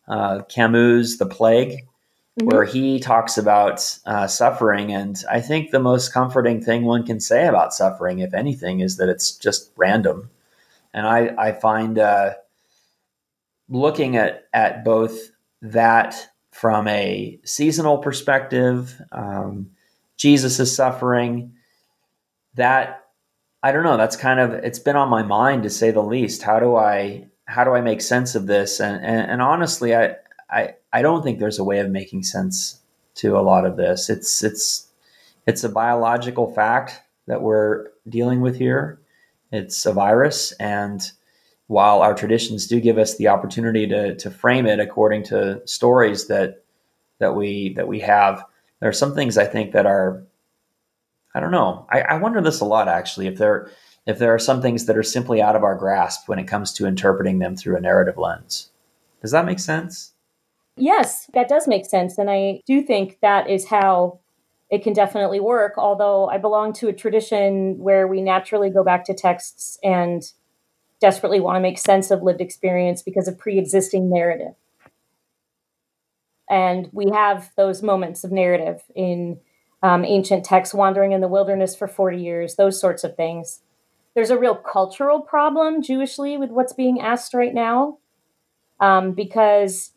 uh, 0.08 0.44
Camus' 0.44 1.18
The 1.18 1.26
Plague, 1.26 1.72
mm-hmm. 1.72 2.46
where 2.46 2.64
he 2.64 3.00
talks 3.00 3.38
about 3.38 3.98
uh, 4.06 4.28
suffering. 4.28 4.94
And 4.94 5.22
I 5.30 5.42
think 5.42 5.72
the 5.72 5.80
most 5.80 6.14
comforting 6.14 6.62
thing 6.62 6.84
one 6.84 7.06
can 7.06 7.20
say 7.20 7.48
about 7.48 7.74
suffering, 7.74 8.20
if 8.20 8.36
anything, 8.36 8.82
is 8.82 8.98
that 8.98 9.10
it's 9.10 9.36
just 9.36 9.72
random. 9.76 10.30
And 10.94 11.08
I, 11.08 11.34
I 11.40 11.52
find 11.54 11.98
uh, 11.98 12.36
looking 13.68 14.16
at, 14.16 14.48
at 14.54 14.86
both 14.86 15.32
that 15.64 16.30
from 16.52 16.88
a 16.88 17.40
seasonal 17.44 17.98
perspective, 17.98 19.02
um, 19.12 19.72
Jesus' 20.18 20.76
suffering, 20.76 21.54
that 22.54 23.03
I 23.64 23.72
don't 23.72 23.84
know. 23.84 23.96
That's 23.96 24.18
kind 24.18 24.42
of 24.42 24.54
it's 24.54 24.78
been 24.78 24.98
on 24.98 25.08
my 25.08 25.24
mind 25.24 25.64
to 25.64 25.70
say 25.70 25.90
the 25.90 26.04
least. 26.04 26.44
How 26.44 26.60
do 26.60 26.76
I 26.76 27.28
how 27.46 27.64
do 27.64 27.72
I 27.72 27.82
make 27.82 28.02
sense 28.02 28.36
of 28.36 28.46
this? 28.46 28.82
And 28.82 29.04
and, 29.04 29.32
and 29.32 29.42
honestly, 29.42 29.96
I, 29.96 30.18
I 30.50 30.76
I 30.92 31.02
don't 31.02 31.24
think 31.24 31.40
there's 31.40 31.60
a 31.60 31.64
way 31.64 31.80
of 31.80 31.90
making 31.90 32.24
sense 32.24 32.82
to 33.16 33.38
a 33.38 33.42
lot 33.42 33.66
of 33.66 33.78
this. 33.78 34.10
It's 34.10 34.44
it's 34.44 34.90
it's 35.48 35.64
a 35.64 35.70
biological 35.70 36.54
fact 36.54 37.02
that 37.28 37.42
we're 37.42 37.88
dealing 38.10 38.42
with 38.42 38.58
here. 38.58 39.00
It's 39.52 39.86
a 39.86 39.94
virus, 39.94 40.52
and 40.54 41.02
while 41.68 42.02
our 42.02 42.14
traditions 42.14 42.68
do 42.68 42.82
give 42.82 42.98
us 42.98 43.16
the 43.16 43.30
opportunity 43.30 43.88
to 43.88 44.16
to 44.16 44.30
frame 44.30 44.66
it 44.66 44.82
according 44.82 45.24
to 45.26 45.66
stories 45.66 46.28
that 46.28 46.64
that 47.20 47.36
we 47.36 47.74
that 47.76 47.88
we 47.88 48.02
have, 48.02 48.44
there 48.82 48.90
are 48.90 48.94
some 48.94 49.16
things 49.16 49.38
I 49.38 49.46
think 49.46 49.72
that 49.72 49.86
are 49.86 50.22
I 51.34 51.40
don't 51.40 51.52
know. 51.52 51.86
I, 51.90 52.02
I 52.02 52.18
wonder 52.18 52.42
this 52.42 52.60
a 52.60 52.66
lot 52.66 52.88
actually. 52.88 53.28
If 53.28 53.38
there 53.38 53.72
if 54.06 54.20
there 54.20 54.34
are 54.34 54.40
some 54.40 54.62
things 54.62 54.86
that 54.86 54.98
are 54.98 55.04
simply 55.04 55.42
out 55.42 55.56
of 55.56 55.64
our 55.64 55.76
grasp 55.76 56.28
when 56.28 56.40
it 56.40 56.48
comes 56.48 56.74
to 56.74 56.86
interpreting 56.86 57.40
them 57.40 57.56
through 57.56 57.78
a 57.78 57.82
narrative 57.82 58.18
lens. 58.18 58.70
Does 59.22 59.32
that 59.32 59.46
make 59.46 59.60
sense? 59.60 60.14
Yes, 60.76 61.30
that 61.34 61.48
does 61.48 61.68
make 61.68 61.86
sense. 61.86 62.18
And 62.18 62.30
I 62.30 62.62
do 62.66 62.82
think 62.82 63.20
that 63.22 63.50
is 63.50 63.68
how 63.68 64.20
it 64.70 64.84
can 64.84 64.94
definitely 64.94 65.40
work. 65.40 65.74
Although 65.78 66.28
I 66.28 66.38
belong 66.38 66.74
to 66.74 66.90
a 66.90 66.94
tradition 66.94 67.78
where 67.78 68.08
we 68.08 68.22
naturally 68.22 68.70
go 68.70 68.84
back 68.84 69.06
to 69.06 69.14
texts 69.14 69.78
and 69.84 70.24
desperately 71.00 71.40
want 71.40 71.56
to 71.58 71.62
make 71.62 71.78
sense 71.78 72.12
of 72.12 72.24
lived 72.24 72.42
experience 72.42 73.02
because 73.02 73.28
of 73.28 73.38
pre 73.38 73.58
existing 73.58 74.10
narrative. 74.10 74.56
And 76.50 76.90
we 76.92 77.10
have 77.12 77.52
those 77.56 77.82
moments 77.82 78.24
of 78.24 78.32
narrative 78.32 78.82
in 78.96 79.40
um, 79.84 80.06
ancient 80.06 80.46
texts, 80.46 80.74
wandering 80.74 81.12
in 81.12 81.22
the 81.22 81.28
wilderness 81.28 81.76
for 81.76 81.88
40 81.88 82.18
years, 82.18 82.56
those 82.56 82.80
sorts 82.80 83.04
of 83.04 83.16
things. 83.16 83.62
There's 84.16 84.30
a 84.30 84.40
real 84.40 84.56
cultural 84.56 85.20
problem, 85.22 85.84
Jewishly, 85.84 86.38
with 86.38 86.50
what's 86.50 86.74
being 86.74 87.02
asked 87.02 87.34
right 87.34 87.54
now, 87.54 87.98
um, 88.80 89.12
because 89.12 89.92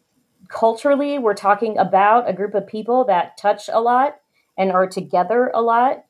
culturally, 0.48 1.18
we're 1.18 1.34
talking 1.34 1.78
about 1.78 2.28
a 2.28 2.32
group 2.32 2.54
of 2.54 2.66
people 2.66 3.04
that 3.04 3.36
touch 3.36 3.70
a 3.72 3.80
lot 3.80 4.16
and 4.58 4.72
are 4.72 4.88
together 4.88 5.50
a 5.54 5.62
lot. 5.62 6.04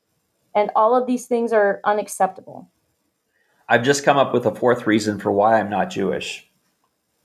And 0.54 0.70
all 0.74 0.96
of 0.96 1.06
these 1.06 1.26
things 1.26 1.52
are 1.52 1.80
unacceptable. 1.84 2.70
I've 3.68 3.82
just 3.82 4.04
come 4.04 4.16
up 4.16 4.32
with 4.32 4.46
a 4.46 4.54
fourth 4.54 4.86
reason 4.86 5.18
for 5.18 5.30
why 5.30 5.60
I'm 5.60 5.68
not 5.68 5.90
Jewish. 5.90 6.48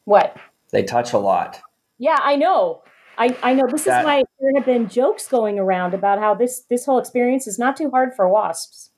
What? 0.04 0.36
They 0.72 0.84
touch 0.84 1.14
a 1.14 1.18
lot. 1.18 1.62
Yeah, 1.98 2.18
I 2.22 2.36
know. 2.36 2.82
I, 3.22 3.38
I 3.44 3.54
know 3.54 3.68
this 3.68 3.84
that, 3.84 4.00
is 4.00 4.06
why 4.06 4.24
there 4.40 4.52
have 4.56 4.66
been 4.66 4.90
jokes 4.90 5.28
going 5.28 5.60
around 5.60 5.94
about 5.94 6.18
how 6.18 6.34
this 6.34 6.64
this 6.72 6.86
whole 6.86 6.98
experience 6.98 7.46
is 7.46 7.60
not 7.60 7.78
too 7.78 7.92
hard 7.92 8.16
for 8.16 8.28
wasps. 8.28 8.90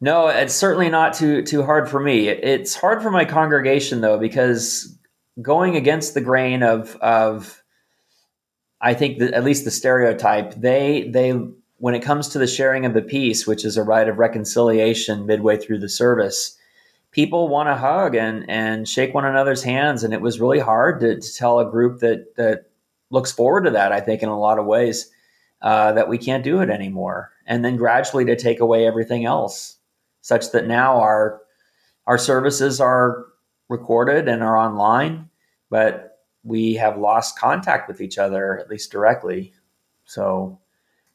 No, 0.00 0.28
it's 0.28 0.54
certainly 0.54 0.88
not 0.88 1.12
too 1.12 1.42
too 1.42 1.62
hard 1.62 1.90
for 1.90 2.00
me. 2.00 2.28
It's 2.28 2.74
hard 2.74 3.02
for 3.02 3.10
my 3.10 3.26
congregation 3.26 4.00
though 4.00 4.18
because 4.18 4.98
going 5.42 5.76
against 5.76 6.14
the 6.14 6.22
grain 6.22 6.62
of 6.62 6.96
of 7.02 7.62
I 8.80 8.94
think 8.94 9.18
that 9.18 9.34
at 9.34 9.44
least 9.44 9.66
the 9.66 9.70
stereotype 9.70 10.54
they 10.54 11.10
they 11.12 11.38
when 11.76 11.94
it 11.94 12.00
comes 12.00 12.28
to 12.28 12.38
the 12.38 12.46
sharing 12.46 12.86
of 12.86 12.94
the 12.94 13.02
peace, 13.02 13.46
which 13.46 13.66
is 13.66 13.76
a 13.76 13.82
rite 13.82 14.08
of 14.08 14.18
reconciliation 14.18 15.26
midway 15.26 15.58
through 15.58 15.80
the 15.80 15.90
service, 15.90 16.56
people 17.10 17.48
want 17.48 17.68
to 17.68 17.76
hug 17.76 18.14
and 18.14 18.48
and 18.48 18.88
shake 18.88 19.12
one 19.12 19.26
another's 19.26 19.62
hands, 19.62 20.04
and 20.04 20.14
it 20.14 20.22
was 20.22 20.40
really 20.40 20.58
hard 20.58 21.00
to, 21.00 21.20
to 21.20 21.34
tell 21.34 21.58
a 21.60 21.70
group 21.70 22.00
that 22.00 22.36
that 22.36 22.69
looks 23.10 23.32
forward 23.32 23.64
to 23.64 23.70
that. 23.72 23.92
I 23.92 24.00
think 24.00 24.22
in 24.22 24.28
a 24.28 24.38
lot 24.38 24.58
of 24.58 24.66
ways 24.66 25.10
uh, 25.62 25.92
that 25.92 26.08
we 26.08 26.18
can't 26.18 26.44
do 26.44 26.60
it 26.60 26.70
anymore, 26.70 27.32
and 27.46 27.64
then 27.64 27.76
gradually 27.76 28.24
to 28.26 28.36
take 28.36 28.60
away 28.60 28.86
everything 28.86 29.24
else, 29.24 29.76
such 30.22 30.52
that 30.52 30.66
now 30.66 31.00
our 31.00 31.42
our 32.06 32.18
services 32.18 32.80
are 32.80 33.26
recorded 33.68 34.28
and 34.28 34.42
are 34.42 34.56
online, 34.56 35.28
but 35.68 36.18
we 36.42 36.74
have 36.74 36.98
lost 36.98 37.38
contact 37.38 37.86
with 37.88 38.00
each 38.00 38.18
other 38.18 38.58
at 38.58 38.70
least 38.70 38.90
directly. 38.90 39.52
So 40.04 40.58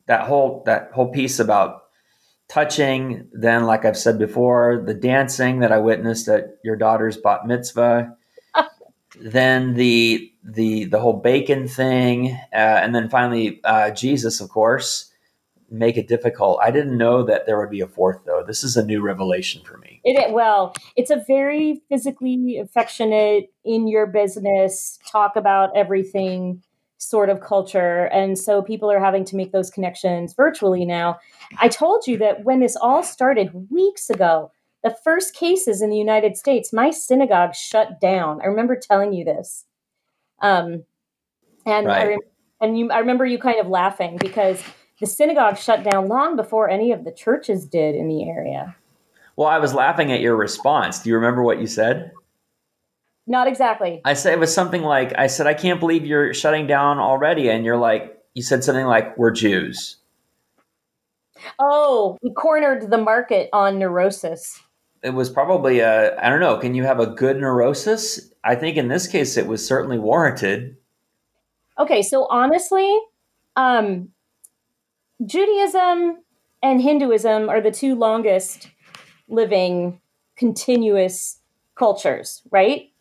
that 0.05 0.27
whole 0.27 0.63
that 0.65 0.91
whole 0.93 1.11
piece 1.11 1.39
about 1.39 1.85
touching, 2.47 3.27
then 3.33 3.65
like 3.65 3.85
I've 3.85 3.97
said 3.97 4.19
before, 4.19 4.83
the 4.85 4.93
dancing 4.93 5.59
that 5.59 5.71
I 5.71 5.79
witnessed 5.79 6.27
at 6.27 6.57
your 6.63 6.75
daughter's 6.75 7.17
bat 7.17 7.47
mitzvah, 7.47 8.15
then 9.21 9.73
the 9.75 10.31
the 10.43 10.85
the 10.85 10.99
whole 10.99 11.13
bacon 11.13 11.67
thing, 11.67 12.31
uh, 12.53 12.55
and 12.55 12.93
then 12.93 13.09
finally 13.09 13.61
uh, 13.63 13.91
Jesus, 13.91 14.39
of 14.41 14.49
course, 14.49 15.11
make 15.69 15.97
it 15.97 16.07
difficult. 16.07 16.59
I 16.61 16.71
didn't 16.71 16.97
know 16.97 17.23
that 17.23 17.45
there 17.45 17.59
would 17.59 17.69
be 17.69 17.81
a 17.81 17.87
fourth, 17.87 18.19
though. 18.25 18.43
This 18.45 18.63
is 18.63 18.77
a 18.77 18.85
new 18.85 19.01
revelation 19.01 19.63
for 19.63 19.77
me. 19.77 20.01
It 20.03 20.31
well, 20.31 20.73
it's 20.95 21.11
a 21.11 21.23
very 21.27 21.81
physically 21.89 22.57
affectionate, 22.57 23.51
in 23.63 23.87
your 23.87 24.05
business, 24.05 24.99
talk 25.07 25.35
about 25.35 25.75
everything 25.75 26.61
sort 26.97 27.29
of 27.29 27.41
culture, 27.41 28.05
and 28.05 28.37
so 28.37 28.61
people 28.61 28.91
are 28.91 28.99
having 28.99 29.25
to 29.25 29.35
make 29.35 29.51
those 29.51 29.69
connections 29.69 30.33
virtually 30.33 30.85
now. 30.85 31.17
I 31.59 31.67
told 31.67 32.07
you 32.07 32.17
that 32.19 32.43
when 32.43 32.59
this 32.59 32.75
all 32.75 33.03
started 33.03 33.69
weeks 33.69 34.09
ago, 34.09 34.51
the 34.85 34.95
first 35.03 35.33
cases 35.33 35.81
in 35.81 35.89
the 35.89 35.97
United 35.97 36.37
States, 36.37 36.71
my 36.71 36.91
synagogue 36.91 37.55
shut 37.55 37.99
down. 37.99 38.39
I 38.43 38.45
remember 38.45 38.79
telling 38.79 39.13
you 39.13 39.25
this. 39.25 39.65
Um, 40.41 40.83
and 41.65 41.87
right. 41.87 42.19
I, 42.61 42.63
and 42.63 42.77
you, 42.77 42.91
I 42.91 42.99
remember 42.99 43.25
you 43.25 43.39
kind 43.39 43.59
of 43.59 43.65
laughing 43.65 44.17
because 44.21 44.61
the 45.01 45.07
synagogue 45.07 45.57
shut 45.57 45.83
down 45.83 46.07
long 46.07 46.35
before 46.35 46.69
any 46.69 46.91
of 46.91 47.03
the 47.03 47.11
churches 47.11 47.65
did 47.65 47.95
in 47.95 48.07
the 48.07 48.29
area. 48.29 48.75
Well, 49.35 49.47
I 49.47 49.57
was 49.57 49.73
laughing 49.73 50.11
at 50.11 50.21
your 50.21 50.35
response. 50.35 50.99
Do 50.99 51.09
you 51.09 51.15
remember 51.15 51.41
what 51.41 51.59
you 51.59 51.65
said? 51.65 52.11
Not 53.25 53.47
exactly. 53.47 54.01
I 54.05 54.13
said 54.13 54.33
it 54.33 54.39
was 54.39 54.53
something 54.53 54.83
like 54.83 55.17
I 55.17 55.25
said 55.25 55.47
I 55.47 55.55
can't 55.55 55.79
believe 55.79 56.05
you're 56.05 56.31
shutting 56.35 56.67
down 56.67 56.99
already 56.99 57.49
and 57.49 57.65
you're 57.65 57.75
like 57.75 58.19
you 58.35 58.43
said 58.43 58.63
something 58.63 58.85
like 58.85 59.17
we're 59.17 59.31
Jews. 59.31 59.97
Oh, 61.57 62.19
we 62.21 62.31
cornered 62.33 62.91
the 62.91 62.99
market 62.99 63.49
on 63.51 63.79
neurosis 63.79 64.61
it 65.05 65.13
was 65.13 65.29
probably 65.29 65.79
a 65.79 66.17
I 66.19 66.29
don't 66.29 66.39
know. 66.39 66.57
Can 66.57 66.73
you 66.73 66.83
have 66.83 66.99
a 66.99 67.05
good 67.05 67.37
neurosis? 67.39 68.33
I 68.43 68.55
think 68.55 68.75
in 68.75 68.87
this 68.87 69.07
case 69.07 69.37
it 69.37 69.45
was 69.45 69.65
certainly 69.65 69.99
warranted. 69.99 70.75
Okay, 71.77 72.01
so 72.01 72.25
honestly, 72.29 72.99
um, 73.55 74.09
Judaism 75.25 76.23
and 76.63 76.81
Hinduism 76.81 77.49
are 77.49 77.61
the 77.61 77.71
two 77.71 77.95
longest 77.95 78.69
living 79.27 80.01
continuous 80.37 81.39
cultures, 81.75 82.41
right? 82.49 82.91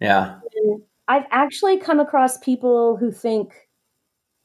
Yeah. 0.00 0.38
And 0.54 0.82
I've 1.08 1.26
actually 1.30 1.78
come 1.78 2.00
across 2.00 2.38
people 2.38 2.96
who 2.96 3.12
think 3.12 3.68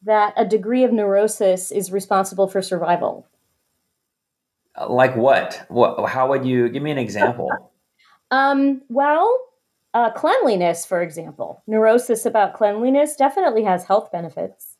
that 0.04 0.34
a 0.36 0.46
degree 0.46 0.84
of 0.84 0.92
neurosis 0.92 1.72
is 1.72 1.92
responsible 1.92 2.48
for 2.48 2.62
survival. 2.62 3.28
Like 4.89 5.15
what? 5.15 5.65
What? 5.70 6.10
How 6.10 6.29
would 6.29 6.46
you 6.46 6.70
give 6.70 6.84
me 6.84 6.91
an 6.91 6.98
example? 6.98 7.50
um, 8.32 8.82
well, 8.89 9.39
uh, 9.94 10.12
cleanliness, 10.12 10.86
for 10.86 11.01
example, 11.01 11.63
neurosis 11.67 12.25
about 12.25 12.53
cleanliness 12.53 13.15
definitely 13.15 13.63
has 13.63 13.86
health 13.86 14.12
benefits. 14.12 14.75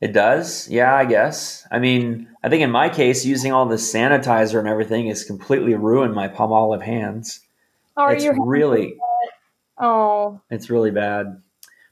It 0.00 0.14
does, 0.14 0.66
yeah, 0.70 0.94
I 0.94 1.04
guess. 1.04 1.66
I 1.70 1.78
mean, 1.78 2.26
I 2.42 2.48
think 2.48 2.62
in 2.62 2.70
my 2.70 2.88
case, 2.88 3.26
using 3.26 3.52
all 3.52 3.66
this 3.66 3.92
sanitizer 3.92 4.58
and 4.58 4.66
everything 4.66 5.08
has 5.08 5.24
completely 5.24 5.74
ruined 5.74 6.14
my 6.14 6.26
Palmolive 6.26 6.80
hands. 6.80 7.40
Oh, 7.98 8.06
it's 8.06 8.24
really, 8.38 8.96
oh, 9.76 10.40
it's 10.48 10.70
really 10.70 10.90
bad. 10.90 11.42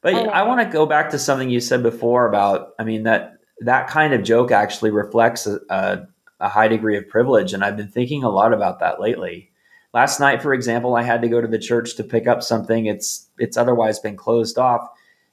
But 0.01 0.15
I, 0.15 0.25
I 0.25 0.43
want 0.45 0.61
to 0.61 0.73
go 0.73 0.87
back 0.87 1.11
to 1.11 1.19
something 1.19 1.51
you 1.51 1.61
said 1.61 1.83
before 1.83 2.27
about, 2.27 2.71
I 2.79 2.85
mean, 2.85 3.03
that 3.03 3.35
that 3.61 3.89
kind 3.89 4.15
of 4.15 4.23
joke 4.23 4.53
actually 4.53 4.91
reflects 4.91 5.47
a, 5.47 5.59
a, 5.69 6.07
a 6.41 6.49
high 6.49 6.69
degree 6.69 6.97
of 6.97 7.09
privilege. 7.09 7.53
And 7.53 7.65
I've 7.65 7.77
been 7.77 7.89
thinking 7.89 8.25
a 8.25 8.31
lot 8.31 8.53
about 8.53 8.81
that 8.81 9.01
lately. 9.01 9.51
Last 9.95 10.21
night, 10.21 10.43
for 10.43 10.53
example, 10.53 10.97
I 10.97 11.03
had 11.03 11.23
to 11.23 11.29
go 11.29 11.41
to 11.41 11.49
the 11.49 11.59
church 11.59 11.97
to 11.97 12.05
pick 12.05 12.27
up 12.27 12.43
something. 12.43 12.87
It's 12.87 13.29
it's 13.39 13.57
otherwise 13.57 13.99
been 13.99 14.17
closed 14.17 14.59
off. 14.59 14.89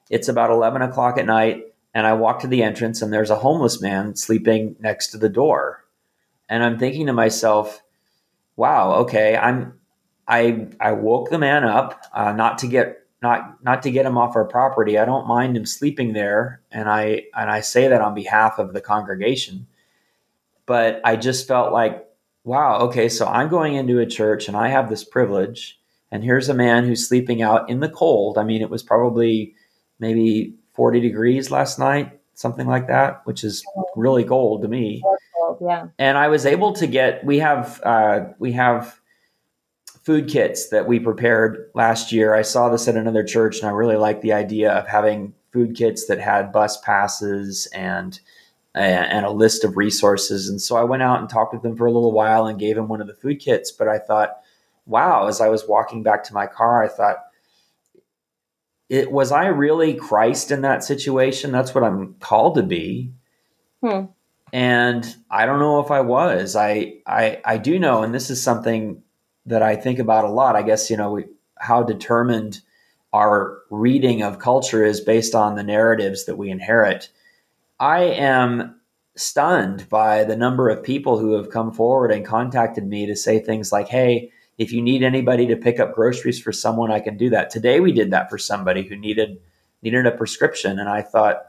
It's 0.10 0.30
about 0.30 0.50
eleven 0.50 0.82
o'clock 0.82 1.18
at 1.18 1.26
night, 1.26 1.64
and 1.94 2.08
I 2.08 2.14
walk 2.14 2.40
to 2.42 2.48
the 2.48 2.64
entrance, 2.64 3.02
and 3.02 3.12
there's 3.12 3.30
a 3.30 3.36
homeless 3.36 3.82
man 3.82 4.16
sleeping 4.16 4.76
next 4.80 5.08
to 5.08 5.18
the 5.18 5.30
door. 5.30 5.84
And 6.48 6.64
I'm 6.64 6.80
thinking 6.80 7.08
to 7.08 7.14
myself, 7.14 7.84
"Wow, 8.56 8.94
okay, 8.94 9.36
I'm 9.36 9.74
I 10.28 10.68
I 10.80 10.94
woke 10.94 11.30
the 11.30 11.38
man 11.38 11.64
up, 11.64 12.02
uh, 12.14 12.32
not 12.32 12.58
to 12.60 12.68
get 12.68 13.06
not 13.22 13.64
not 13.64 13.84
to 13.84 13.92
get 13.92 14.06
him 14.06 14.18
off 14.18 14.36
our 14.36 14.46
property. 14.46 14.98
I 14.98 15.06
don't 15.06 15.28
mind 15.28 15.58
him 15.58 15.66
sleeping 15.66 16.14
there, 16.14 16.62
and 16.72 16.90
I 16.90 17.24
and 17.36 17.50
I 17.52 17.62
say 17.62 17.88
that 17.88 18.02
on 18.02 18.16
behalf 18.16 18.58
of 18.58 18.74
the 18.74 18.82
congregation. 18.82 19.68
But 20.66 21.02
I 21.04 21.16
just 21.16 21.48
felt 21.48 21.72
like, 21.72 22.06
wow, 22.44 22.80
okay, 22.82 23.10
so 23.10 23.28
I'm 23.28 23.50
going 23.50 23.76
into 23.76 24.00
a 24.00 24.06
church 24.06 24.48
and 24.48 24.58
I 24.58 24.70
have 24.70 24.90
this 24.90 25.04
privilege, 25.04 25.80
and 26.12 26.24
here's 26.24 26.50
a 26.50 26.54
man 26.54 26.86
who's 26.86 27.08
sleeping 27.08 27.42
out 27.42 27.70
in 27.70 27.80
the 27.80 27.90
cold. 27.90 28.38
I 28.38 28.44
mean, 28.44 28.62
it 28.62 28.70
was 28.70 28.84
probably 28.84 29.56
maybe 30.00 30.56
40 30.74 31.00
degrees 31.00 31.52
last 31.52 31.80
night, 31.80 32.20
something 32.34 32.68
like 32.68 32.88
that, 32.88 33.22
which 33.26 33.44
is 33.44 33.64
really 33.96 34.24
cold 34.24 34.62
to 34.62 34.68
me. 34.68 35.04
Yeah. 35.62 35.88
And 35.98 36.18
I 36.18 36.28
was 36.28 36.46
able 36.46 36.74
to 36.74 36.88
get. 36.88 37.24
We 37.24 37.40
have 37.40 37.82
uh, 37.84 38.26
we 38.40 38.52
have 38.54 39.00
food 40.06 40.30
kits 40.30 40.70
that 40.70 40.88
we 40.88 41.00
prepared 41.00 41.72
last 41.74 42.12
year. 42.12 42.36
I 42.36 42.44
saw 42.44 42.70
this 42.70 42.88
at 42.88 42.96
another 42.96 43.24
church 43.24 43.60
and 43.60 43.68
I 43.68 43.72
really 43.72 43.96
liked 43.96 44.22
the 44.22 44.34
idea 44.34 44.72
of 44.72 44.88
having 44.88 45.34
food 45.52 45.76
kits 45.76 46.06
that 46.06 46.20
had 46.20 46.52
bus 46.52 46.80
passes 46.82 47.68
and 48.76 49.12
and 49.12 49.26
a 49.26 49.32
list 49.32 49.64
of 49.64 49.78
resources. 49.78 50.50
And 50.50 50.62
so 50.62 50.76
I 50.76 50.84
went 50.84 51.02
out 51.02 51.20
and 51.20 51.30
talked 51.30 51.54
with 51.54 51.64
them 51.64 51.76
for 51.76 51.86
a 51.86 51.92
little 51.92 52.12
while 52.12 52.46
and 52.46 52.60
gave 52.60 52.78
him 52.78 52.88
one 52.88 53.02
of 53.02 53.08
the 53.08 53.16
food 53.16 53.40
kits. 53.40 53.72
But 53.72 53.88
I 53.88 53.98
thought, 53.98 54.38
wow, 54.86 55.28
as 55.28 55.42
I 55.42 55.48
was 55.48 55.68
walking 55.68 56.04
back 56.04 56.24
to 56.26 56.34
my 56.34 56.46
car, 56.46 56.84
I 56.84 56.90
thought, 56.90 57.18
it 58.90 59.12
was 59.12 59.32
I 59.32 59.48
really 59.48 59.96
Christ 59.96 60.52
in 60.52 60.62
that 60.62 60.84
situation? 60.84 61.52
That's 61.52 61.74
what 61.74 61.84
I'm 61.84 62.16
called 62.20 62.56
to 62.56 62.64
be. 62.64 63.14
Hmm. 63.82 64.06
And 64.54 65.16
I 65.32 65.46
don't 65.46 65.60
know 65.60 65.80
if 65.80 65.90
I 65.90 66.02
was. 66.02 66.56
I 66.56 66.96
I 67.08 67.42
I 67.46 67.58
do 67.58 67.80
know, 67.80 68.04
and 68.04 68.14
this 68.14 68.30
is 68.30 68.44
something 68.44 69.02
that 69.46 69.64
I 69.64 69.76
think 69.76 70.00
about 70.00 70.26
a 70.26 70.30
lot. 70.30 70.56
I 70.56 70.62
guess 70.62 70.90
you 70.90 70.98
know 70.98 71.14
we, 71.14 71.26
how 71.58 71.82
determined 71.82 72.62
our 73.14 73.60
reading 73.70 74.22
of 74.22 74.40
culture 74.40 74.84
is 74.84 75.00
based 75.00 75.34
on 75.34 75.56
the 75.56 75.64
narratives 75.64 76.26
that 76.26 76.38
we 76.38 76.50
inherit. 76.50 77.10
I 77.80 78.04
am 78.04 78.80
stunned 79.16 79.88
by 79.90 80.24
the 80.24 80.36
number 80.36 80.70
of 80.70 80.84
people 80.84 81.18
who 81.20 81.34
have 81.34 81.50
come 81.50 81.72
forward 81.72 82.12
and 82.12 82.26
contacted 82.26 82.86
me 82.88 83.06
to 83.06 83.16
say 83.16 83.40
things 83.40 83.72
like, 83.72 83.88
"Hey, 83.88 84.32
if 84.58 84.72
you 84.72 84.82
need 84.82 85.04
anybody 85.04 85.48
to 85.48 85.56
pick 85.56 85.80
up 85.80 85.94
groceries 85.94 86.40
for 86.40 86.52
someone, 86.52 86.92
I 86.92 87.00
can 87.00 87.18
do 87.18 87.30
that." 87.32 87.50
Today 87.50 87.80
we 87.80 87.92
did 87.92 88.12
that 88.12 88.30
for 88.30 88.38
somebody 88.38 88.84
who 88.84 88.96
needed 88.96 89.40
needed 89.82 90.06
a 90.06 90.12
prescription, 90.12 90.80
and 90.80 90.90
I 90.90 91.02
thought, 91.02 91.48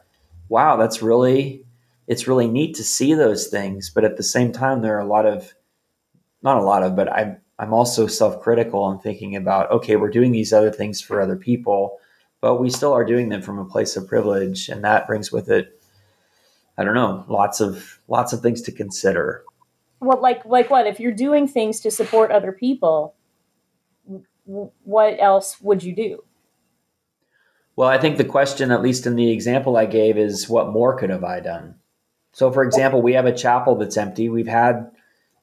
"Wow, 0.48 0.76
that's 0.76 1.02
really 1.02 1.64
it's 2.06 2.28
really 2.28 2.48
neat 2.48 2.74
to 2.76 2.84
see 2.84 3.14
those 3.14 3.48
things." 3.48 3.90
But 3.90 4.04
at 4.04 4.16
the 4.16 4.22
same 4.22 4.52
time, 4.52 4.82
there 4.82 4.96
are 4.96 5.00
a 5.00 5.06
lot 5.06 5.26
of 5.26 5.54
not 6.42 6.58
a 6.58 6.64
lot 6.64 6.82
of, 6.82 6.96
but 6.96 7.12
I'm 7.12 7.38
I'm 7.58 7.72
also 7.72 8.06
self 8.06 8.40
critical 8.40 8.88
and 8.90 9.00
thinking 9.00 9.34
about, 9.36 9.70
okay, 9.70 9.96
we're 9.96 10.10
doing 10.10 10.32
these 10.32 10.52
other 10.52 10.70
things 10.70 11.00
for 11.00 11.20
other 11.20 11.36
people, 11.36 11.98
but 12.40 12.60
we 12.60 12.68
still 12.70 12.92
are 12.92 13.04
doing 13.04 13.28
them 13.30 13.42
from 13.42 13.58
a 13.58 13.64
place 13.64 13.96
of 13.96 14.06
privilege. 14.06 14.68
And 14.68 14.84
that 14.84 15.06
brings 15.06 15.32
with 15.32 15.48
it, 15.50 15.75
I 16.78 16.84
don't 16.84 16.94
know, 16.94 17.24
lots 17.28 17.60
of, 17.60 18.00
lots 18.08 18.32
of 18.32 18.40
things 18.40 18.62
to 18.62 18.72
consider. 18.72 19.44
Well, 20.00 20.20
like, 20.20 20.44
like 20.44 20.70
what? 20.70 20.86
If 20.86 21.00
you're 21.00 21.12
doing 21.12 21.48
things 21.48 21.80
to 21.80 21.90
support 21.90 22.30
other 22.30 22.52
people, 22.52 23.14
what 24.44 25.16
else 25.18 25.60
would 25.60 25.82
you 25.82 25.94
do? 25.94 26.22
Well, 27.76 27.88
I 27.88 27.98
think 27.98 28.16
the 28.16 28.24
question, 28.24 28.70
at 28.70 28.82
least 28.82 29.06
in 29.06 29.16
the 29.16 29.30
example 29.30 29.76
I 29.76 29.86
gave, 29.86 30.16
is 30.16 30.48
what 30.48 30.70
more 30.70 30.98
could 30.98 31.10
have 31.10 31.24
I 31.24 31.40
done? 31.40 31.74
So, 32.32 32.50
for 32.50 32.64
example, 32.64 33.02
we 33.02 33.14
have 33.14 33.26
a 33.26 33.34
chapel 33.34 33.76
that's 33.76 33.96
empty. 33.96 34.28
We've 34.28 34.46
had 34.46 34.90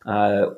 uh, 0.06 0.52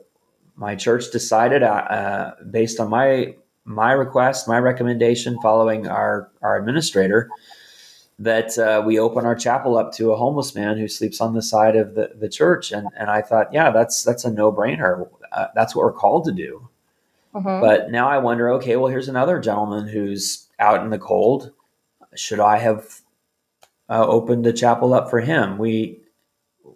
my 0.56 0.76
church 0.76 1.12
decided, 1.12 1.64
uh, 1.64 1.68
uh, 1.68 2.32
based 2.50 2.80
on 2.80 2.90
my 2.90 3.36
my 3.66 3.92
request, 3.92 4.48
my 4.48 4.60
recommendation, 4.60 5.38
following 5.42 5.88
our 5.88 6.32
our 6.42 6.58
administrator, 6.58 7.30
that 8.18 8.58
uh, 8.58 8.82
we 8.86 8.98
open 8.98 9.26
our 9.26 9.36
chapel 9.36 9.78
up 9.78 9.92
to 9.94 10.12
a 10.12 10.18
homeless 10.18 10.56
man 10.56 10.78
who 10.78 10.88
sleeps 10.88 11.20
on 11.20 11.34
the 11.34 11.42
side 11.42 11.76
of 11.76 11.96
the, 11.96 12.12
the 12.16 12.30
church. 12.30 12.72
And 12.72 12.88
and 12.98 13.10
I 13.10 13.22
thought, 13.22 13.54
yeah, 13.54 13.72
that's 13.72 14.04
that's 14.04 14.26
a 14.26 14.32
no 14.32 14.52
brainer. 14.52 15.08
Uh, 15.32 15.48
that's 15.56 15.76
what 15.76 15.84
we're 15.84 15.94
called 15.94 16.26
to 16.26 16.32
do. 16.32 16.68
Mm-hmm. 17.34 17.62
But 17.62 17.92
now 17.92 18.08
I 18.08 18.18
wonder, 18.20 18.50
okay, 18.52 18.78
well, 18.78 18.88
here's 18.88 19.10
another 19.10 19.40
gentleman 19.40 19.88
who's 19.88 20.48
out 20.60 20.84
in 20.84 20.90
the 20.90 20.98
cold. 20.98 21.52
Should 22.16 22.40
I 22.40 22.58
have 22.60 23.02
uh, 23.90 24.06
opened 24.08 24.46
the 24.46 24.54
chapel 24.54 24.94
up 24.94 25.10
for 25.10 25.20
him? 25.20 25.58
We 25.58 26.00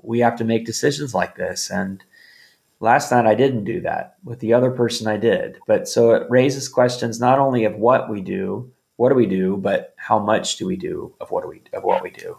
we 0.02 0.19
have 0.19 0.36
to 0.38 0.43
make 0.43 0.65
decisions 0.65 1.13
like 1.13 1.36
this, 1.36 1.69
and 1.69 2.04
Last 2.82 3.12
night 3.12 3.25
I 3.25 3.36
didn't 3.36 3.65
do 3.65 3.82
that. 3.82 4.15
With 4.23 4.39
the 4.39 4.54
other 4.54 4.71
person 4.71 5.08
I 5.08 5.17
did. 5.17 5.60
But 5.67 5.88
so 5.88 6.12
it 6.12 6.30
raises 6.30 6.69
questions 6.69 7.19
not 7.19 7.39
only 7.39 7.65
of 7.65 7.75
what 7.75 8.10
we 8.10 8.21
do, 8.21 8.71
what 8.99 9.07
do 9.07 9.15
we 9.15 9.27
do, 9.27 9.55
but 9.55 9.93
how 9.95 10.19
much 10.19 10.57
do 10.57 10.65
we 10.67 10.75
do 10.75 11.15
of 11.21 11.31
what 11.31 11.43
do 11.43 11.47
we 11.47 11.62
of 11.71 11.83
what 11.83 12.03
we 12.03 12.09
do. 12.09 12.38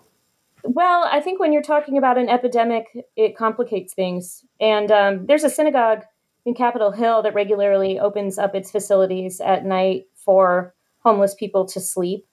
Well, 0.62 1.08
I 1.10 1.20
think 1.20 1.40
when 1.40 1.54
you're 1.54 1.62
talking 1.62 1.96
about 1.96 2.18
an 2.18 2.28
epidemic, 2.28 2.86
it 3.16 3.34
complicates 3.34 3.94
things. 3.94 4.44
And 4.60 4.92
um, 4.92 5.24
there's 5.24 5.42
a 5.42 5.48
synagogue 5.48 6.02
in 6.44 6.52
Capitol 6.52 6.90
Hill 6.90 7.22
that 7.22 7.32
regularly 7.32 7.98
opens 7.98 8.36
up 8.36 8.54
its 8.54 8.70
facilities 8.70 9.40
at 9.40 9.64
night 9.64 10.04
for 10.14 10.74
homeless 10.98 11.34
people 11.34 11.64
to 11.64 11.80
sleep. 11.80 12.26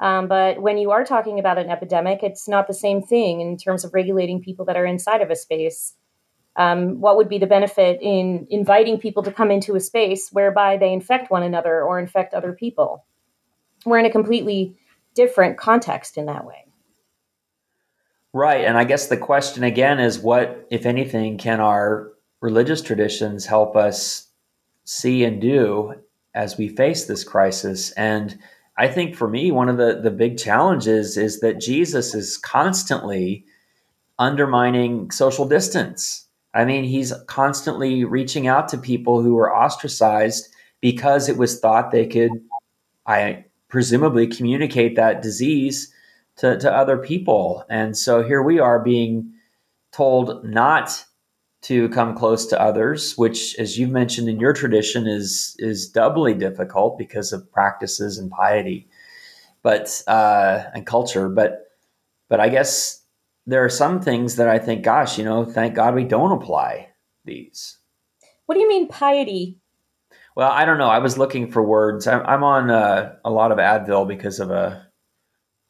Um, 0.00 0.26
but 0.26 0.62
when 0.62 0.78
you 0.78 0.90
are 0.90 1.04
talking 1.04 1.38
about 1.38 1.58
an 1.58 1.68
epidemic, 1.68 2.22
it's 2.22 2.48
not 2.48 2.68
the 2.68 2.72
same 2.72 3.02
thing 3.02 3.42
in 3.42 3.58
terms 3.58 3.84
of 3.84 3.92
regulating 3.92 4.40
people 4.40 4.64
that 4.64 4.78
are 4.78 4.86
inside 4.86 5.20
of 5.20 5.30
a 5.30 5.36
space 5.36 5.94
um, 6.56 7.00
what 7.00 7.16
would 7.16 7.28
be 7.28 7.38
the 7.38 7.46
benefit 7.46 7.98
in 8.00 8.46
inviting 8.50 8.98
people 8.98 9.22
to 9.22 9.32
come 9.32 9.50
into 9.50 9.76
a 9.76 9.80
space 9.80 10.30
whereby 10.32 10.76
they 10.76 10.92
infect 10.92 11.30
one 11.30 11.42
another 11.42 11.82
or 11.82 11.98
infect 11.98 12.32
other 12.32 12.52
people? 12.52 13.04
We're 13.86 13.98
in 13.98 14.06
a 14.06 14.10
completely 14.10 14.76
different 15.14 15.56
context 15.56 16.18
in 16.18 16.26
that 16.26 16.44
way. 16.44 16.64
Right. 18.32 18.64
And 18.64 18.76
I 18.76 18.84
guess 18.84 19.06
the 19.06 19.16
question 19.16 19.64
again 19.64 19.98
is 19.98 20.18
what, 20.18 20.66
if 20.70 20.84
anything, 20.84 21.38
can 21.38 21.60
our 21.60 22.12
religious 22.42 22.82
traditions 22.82 23.46
help 23.46 23.76
us 23.76 24.28
see 24.84 25.24
and 25.24 25.40
do 25.40 25.94
as 26.34 26.58
we 26.58 26.68
face 26.68 27.06
this 27.06 27.24
crisis? 27.24 27.92
And 27.92 28.38
I 28.76 28.88
think 28.88 29.16
for 29.16 29.26
me, 29.26 29.50
one 29.50 29.70
of 29.70 29.78
the, 29.78 30.00
the 30.02 30.10
big 30.10 30.36
challenges 30.36 31.16
is 31.16 31.40
that 31.40 31.60
Jesus 31.60 32.14
is 32.14 32.36
constantly 32.36 33.46
undermining 34.18 35.10
social 35.10 35.48
distance 35.48 36.26
I 36.56 36.64
mean, 36.64 36.84
he's 36.84 37.12
constantly 37.26 38.04
reaching 38.04 38.46
out 38.46 38.68
to 38.70 38.78
people 38.78 39.20
who 39.20 39.34
were 39.34 39.54
ostracized 39.54 40.48
because 40.80 41.28
it 41.28 41.36
was 41.36 41.60
thought 41.60 41.90
they 41.90 42.06
could, 42.06 42.30
I 43.04 43.44
presumably, 43.68 44.26
communicate 44.26 44.96
that 44.96 45.22
disease 45.22 45.92
to, 46.36 46.58
to 46.58 46.72
other 46.72 46.98
people. 46.98 47.64
And 47.68 47.96
so 47.96 48.22
here 48.22 48.42
we 48.42 48.58
are 48.58 48.78
being 48.78 49.32
told 49.92 50.44
not 50.44 51.04
to 51.62 51.88
come 51.88 52.16
close 52.16 52.46
to 52.46 52.60
others, 52.60 53.16
which, 53.16 53.58
as 53.58 53.78
you've 53.78 53.90
mentioned 53.90 54.28
in 54.28 54.38
your 54.38 54.52
tradition, 54.52 55.06
is 55.06 55.56
is 55.58 55.88
doubly 55.88 56.34
difficult 56.34 56.98
because 56.98 57.32
of 57.32 57.50
practices 57.50 58.18
and 58.18 58.30
piety, 58.30 58.88
but 59.62 60.02
uh, 60.06 60.64
and 60.74 60.86
culture. 60.86 61.28
But 61.28 61.72
but 62.28 62.40
I 62.40 62.50
guess 62.50 63.02
there 63.46 63.64
are 63.64 63.70
some 63.70 64.00
things 64.00 64.36
that 64.36 64.48
I 64.48 64.58
think, 64.58 64.84
gosh, 64.84 65.18
you 65.18 65.24
know, 65.24 65.44
thank 65.44 65.74
God 65.74 65.94
we 65.94 66.04
don't 66.04 66.32
apply 66.32 66.90
these. 67.24 67.78
What 68.46 68.54
do 68.54 68.60
you 68.60 68.68
mean 68.68 68.88
piety? 68.88 69.58
Well, 70.36 70.50
I 70.50 70.66
don't 70.66 70.76
know. 70.76 70.88
I 70.88 70.98
was 70.98 71.16
looking 71.16 71.50
for 71.50 71.62
words. 71.62 72.06
I'm, 72.06 72.20
I'm 72.26 72.44
on 72.44 72.70
uh, 72.70 73.14
a 73.24 73.30
lot 73.30 73.52
of 73.52 73.58
Advil 73.58 74.06
because 74.06 74.38
of 74.38 74.50
a 74.50 74.86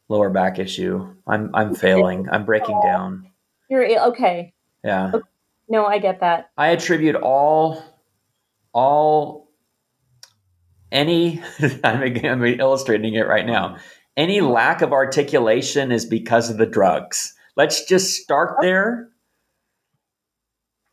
lower 0.09 0.29
back 0.29 0.59
issue. 0.59 1.15
I'm 1.25 1.51
I'm 1.53 1.73
failing. 1.73 2.27
I'm 2.29 2.45
breaking 2.45 2.79
down. 2.83 3.31
You're 3.69 4.07
okay. 4.09 4.53
Yeah. 4.83 5.11
Okay. 5.13 5.23
No, 5.69 5.85
I 5.85 5.99
get 5.99 6.19
that. 6.19 6.51
I 6.57 6.67
attribute 6.69 7.15
all 7.15 7.81
all 8.73 9.49
any 10.91 11.41
I'm, 11.83 12.01
I'm 12.03 12.43
illustrating 12.45 13.13
it 13.15 13.27
right 13.27 13.45
now. 13.45 13.77
Any 14.17 14.41
lack 14.41 14.81
of 14.81 14.91
articulation 14.91 15.91
is 15.93 16.05
because 16.05 16.49
of 16.49 16.57
the 16.57 16.65
drugs. 16.65 17.33
Let's 17.55 17.85
just 17.85 18.15
start 18.15 18.57
there. 18.61 19.09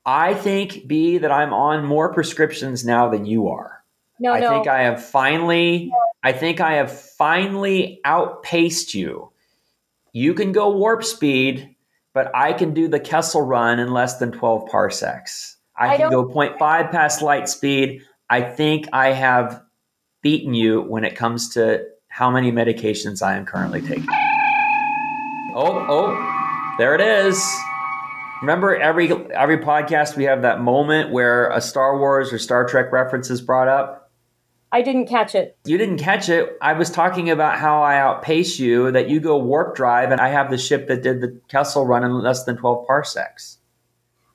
I 0.07 0.35
think, 0.35 0.87
B, 0.87 1.19
that 1.19 1.33
I'm 1.33 1.53
on 1.53 1.85
more 1.85 2.13
prescriptions 2.13 2.85
now 2.85 3.09
than 3.09 3.25
you 3.25 3.49
are. 3.49 3.83
No, 4.21 4.33
I 4.33 4.41
no. 4.41 4.51
think 4.51 4.69
I 4.69 4.83
have 4.83 5.05
finally, 5.05 5.91
I 6.23 6.33
think 6.33 6.61
I 6.61 6.75
have 6.75 6.93
finally 6.93 8.01
outpaced 8.05 8.95
you. 8.95 9.31
You 10.13 10.35
can 10.35 10.53
go 10.53 10.71
warp 10.71 11.05
speed, 11.05 11.75
but 12.13 12.31
I 12.35 12.53
can 12.53 12.75
do 12.75 12.87
the 12.87 13.01
Kessel 13.01 13.43
run 13.43 13.81
in 13.81 13.93
less 13.93 14.19
than 14.19 14.31
12 14.31 14.69
parsecs. 14.69 15.57
I, 15.77 15.95
I 15.95 15.97
can 15.97 16.11
go 16.11 16.25
0.5 16.25 16.59
past 16.59 17.23
light 17.23 17.49
speed. 17.49 18.03
I 18.31 18.43
think 18.43 18.87
I 18.93 19.13
have 19.13 19.63
beaten 20.23 20.55
you 20.55 20.83
when 20.83 21.05
it 21.05 21.17
comes 21.17 21.49
to 21.55 21.85
how 22.09 22.31
many 22.31 22.53
medications 22.53 23.23
I 23.23 23.37
am 23.37 23.45
currently 23.45 23.81
taking. 23.81 24.07
Oh, 25.57 25.85
oh, 25.89 26.75
there 26.79 26.95
it 26.95 27.01
is. 27.01 27.43
Remember 28.45 28.77
every 28.77 29.11
every 29.33 29.57
podcast 29.59 30.17
we 30.19 30.25
have 30.25 30.43
that 30.43 30.61
moment 30.61 31.11
where 31.11 31.49
a 31.49 31.63
Star 31.63 31.99
Wars 31.99 32.31
or 32.31 32.39
Star 32.39 32.67
Trek 32.67 32.93
reference 32.93 33.31
is 33.31 33.41
brought 33.41 33.69
up. 33.69 34.11
I 34.71 34.83
didn't 34.83 35.07
catch 35.07 35.35
it. 35.35 35.57
You 35.65 35.79
didn't 35.79 35.97
catch 35.97 36.29
it. 36.29 36.59
I 36.61 36.75
was 36.75 36.91
talking 36.91 37.31
about 37.31 37.59
how 37.59 37.83
I 37.83 37.97
outpace 37.99 38.59
you, 38.59 38.91
that 38.93 39.09
you 39.09 39.19
go 39.19 39.39
warp 39.39 39.75
drive, 39.77 40.11
and 40.13 40.21
I 40.21 40.29
have 40.29 40.51
the 40.51 40.59
ship 40.59 40.89
that 40.89 41.03
did 41.03 41.23
the 41.23 41.41
Kessel 41.49 41.87
run 41.87 42.05
in 42.05 42.13
less 42.23 42.45
than 42.45 42.59
12 42.59 42.87
parsecs. 42.87 43.59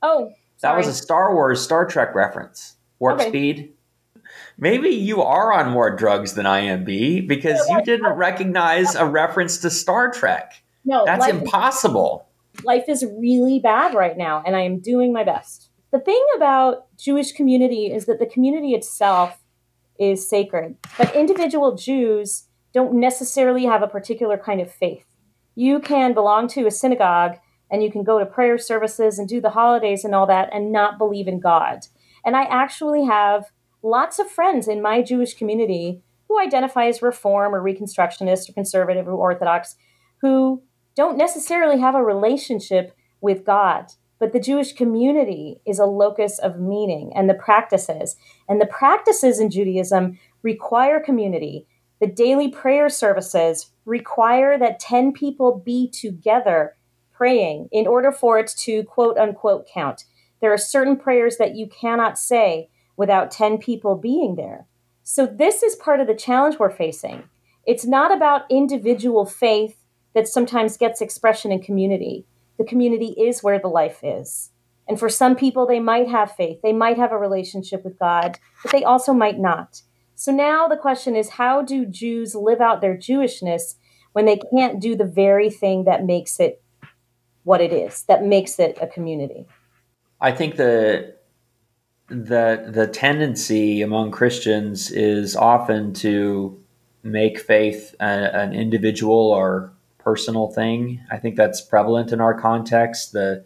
Oh, 0.02 0.32
That 0.62 0.76
was 0.76 0.88
a 0.88 0.94
Star 0.94 1.36
Wars, 1.36 1.62
Star 1.62 1.86
Trek 1.86 2.16
reference. 2.16 2.78
Warp 2.98 3.20
Okay. 3.20 3.30
speed. 3.30 3.74
Maybe 4.58 4.90
you 4.90 5.22
are 5.22 5.54
on 5.54 5.70
more 5.70 5.96
drugs 5.96 6.34
than 6.34 6.48
I 6.48 6.62
am, 6.62 6.84
B, 6.84 7.22
because 7.22 7.60
you 7.70 7.84
didn't 7.84 8.14
recognize 8.14 8.96
a 8.96 9.06
reference 9.06 9.60
to 9.60 9.70
Star 9.70 10.10
Trek. 10.10 10.54
no. 10.84 11.06
That's 11.06 11.28
impossible. 11.28 12.26
Life 12.64 12.86
is 12.88 13.06
really 13.20 13.60
bad 13.60 13.94
right 13.94 14.18
now, 14.18 14.44
and 14.46 14.56
I 14.56 14.62
am 14.62 14.80
doing 14.80 15.14
my 15.14 15.24
best. 15.24 15.70
The 15.92 16.00
thing 16.00 16.24
about 16.36 16.86
Jewish 16.98 17.32
community 17.32 17.88
is 17.88 18.06
that 18.06 18.20
the 18.20 18.26
community 18.26 18.74
itself 18.74 19.40
is 20.00 20.30
sacred, 20.30 20.78
but 20.98 21.16
individual 21.16 21.76
Jews 21.76 22.46
don't 22.74 22.94
necessarily 22.94 23.66
have 23.66 23.82
a 23.82 23.88
particular 23.88 24.38
kind 24.38 24.62
of 24.62 24.72
faith. 24.72 25.06
You 25.56 25.80
can 25.80 26.14
belong 26.14 26.48
to 26.50 26.68
a 26.68 26.72
synagogue 26.72 27.38
and 27.72 27.84
you 27.84 27.92
can 27.92 28.04
go 28.04 28.20
to 28.20 28.26
prayer 28.26 28.58
services 28.58 29.20
and 29.20 29.28
do 29.28 29.42
the 29.42 29.50
holidays 29.50 30.06
and 30.06 30.16
all 30.16 30.28
that 30.28 30.50
and 30.54 30.72
not 30.72 30.98
believe 30.98 31.28
in 31.28 31.40
God. 31.40 31.80
And 32.26 32.36
I 32.36 32.44
actually 32.44 33.06
have 33.06 33.46
lots 33.82 34.20
of 34.20 34.30
friends 34.30 34.68
in 34.68 34.82
my 34.82 35.02
Jewish 35.02 35.34
community 35.34 36.02
who 36.28 36.40
identify 36.40 36.86
as 36.86 37.02
Reform 37.02 37.56
or 37.56 37.62
Reconstructionist 37.62 38.50
or 38.50 38.54
Conservative 38.54 39.08
or 39.08 39.14
Orthodox 39.14 39.76
who 40.22 40.62
don't 40.96 41.18
necessarily 41.18 41.80
have 41.80 41.96
a 41.96 42.04
relationship 42.04 42.96
with 43.22 43.46
God. 43.46 43.88
But 44.20 44.34
the 44.34 44.40
Jewish 44.40 44.74
community 44.74 45.62
is 45.66 45.80
a 45.80 45.86
locus 45.86 46.40
of 46.40 46.60
meaning 46.60 47.12
and 47.16 47.30
the 47.30 47.34
practices. 47.34 48.18
And 48.50 48.60
the 48.60 48.66
practices 48.66 49.40
in 49.40 49.50
Judaism 49.50 50.20
require 50.44 51.00
community. 51.00 51.68
The 52.02 52.08
daily 52.08 52.50
prayer 52.50 52.90
services 52.90 53.72
require 53.86 54.58
that 54.58 54.80
10 54.80 55.14
people 55.14 55.62
be 55.66 55.90
together 55.90 56.76
praying 57.12 57.70
in 57.72 57.88
order 57.88 58.12
for 58.12 58.40
it 58.40 58.48
to 58.58 58.84
quote 58.84 59.18
unquote 59.18 59.68
count. 59.68 60.06
There 60.42 60.54
are 60.54 60.58
certain 60.58 60.96
prayers 60.96 61.38
that 61.38 61.56
you 61.56 61.68
cannot 61.68 62.18
say 62.18 62.70
without 62.96 63.32
10 63.32 63.58
people 63.58 63.96
being 63.96 64.36
there. 64.36 64.68
So, 65.04 65.26
this 65.26 65.64
is 65.64 65.76
part 65.76 66.00
of 66.00 66.08
the 66.08 66.14
challenge 66.14 66.60
we're 66.60 66.70
facing. 66.70 67.24
It's 67.66 67.86
not 67.86 68.16
about 68.16 68.50
individual 68.50 69.26
faith 69.26 69.79
that 70.14 70.28
sometimes 70.28 70.78
gets 70.78 71.02
expression 71.02 71.52
in 71.52 71.62
community. 71.62 72.26
The 72.58 72.66
community 72.66 73.16
is 73.18 73.44
where 73.44 73.60
the 73.60 73.68
life 73.68 74.00
is. 74.04 74.52
And 74.88 75.00
for 75.00 75.10
some 75.10 75.36
people, 75.36 75.68
they 75.68 75.80
might 75.80 76.10
have 76.10 76.32
faith, 76.32 76.62
they 76.64 76.74
might 76.74 76.98
have 76.98 77.12
a 77.12 77.18
relationship 77.18 77.84
with 77.84 78.00
God, 78.00 78.40
but 78.64 78.72
they 78.72 78.84
also 78.84 79.14
might 79.14 79.40
not. 79.40 79.82
So 80.16 80.32
now 80.32 80.68
the 80.68 80.76
question 80.76 81.16
is 81.16 81.30
how 81.30 81.62
do 81.62 81.86
Jews 81.86 82.36
live 82.36 82.60
out 82.60 82.82
their 82.82 82.98
Jewishness 82.98 83.76
when 84.14 84.26
they 84.26 84.40
can't 84.54 84.82
do 84.82 84.96
the 84.96 85.06
very 85.06 85.50
thing 85.50 85.86
that 85.86 86.06
makes 86.06 86.40
it 86.40 86.62
what 87.44 87.62
it 87.62 87.72
is, 87.72 88.04
that 88.04 88.26
makes 88.26 88.60
it 88.60 88.78
a 88.82 88.88
community? 88.88 89.46
I 90.20 90.32
think 90.32 90.58
the 90.58 91.16
the 92.10 92.70
the 92.74 92.88
tendency 92.88 93.82
among 93.82 94.12
Christians 94.12 94.92
is 94.92 95.36
often 95.36 95.94
to 95.94 96.62
make 97.04 97.40
faith 97.40 97.96
a, 98.00 98.36
an 98.36 98.54
individual 98.54 99.32
or 99.32 99.72
personal 100.10 100.48
thing. 100.48 101.00
I 101.12 101.18
think 101.18 101.36
that's 101.36 101.62
prevalent 101.62 102.12
in 102.12 102.20
our 102.20 102.34
context. 102.34 103.12
The 103.12 103.46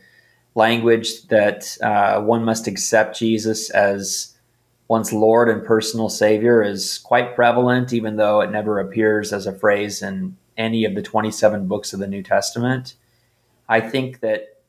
language 0.55 1.27
that 1.27 1.77
uh, 1.81 2.21
one 2.21 2.45
must 2.45 2.67
accept 2.67 3.19
Jesus 3.19 3.69
as 3.69 4.33
one's 4.87 5.11
Lord 5.11 5.49
and 5.49 5.65
personal 5.65 6.07
Savior 6.07 6.63
is 6.63 6.99
quite 6.99 7.35
prevalent, 7.35 7.91
even 7.91 8.15
though 8.15 8.39
it 8.39 8.49
never 8.49 8.79
appears 8.79 9.33
as 9.33 9.45
a 9.45 9.59
phrase 9.59 10.01
in 10.01 10.37
any 10.55 10.85
of 10.85 10.95
the 10.95 11.01
27 11.01 11.67
books 11.67 11.91
of 11.91 11.99
the 11.99 12.07
New 12.07 12.23
Testament. 12.23 12.95
I 13.67 13.81
think 13.81 14.21
that 14.21 14.61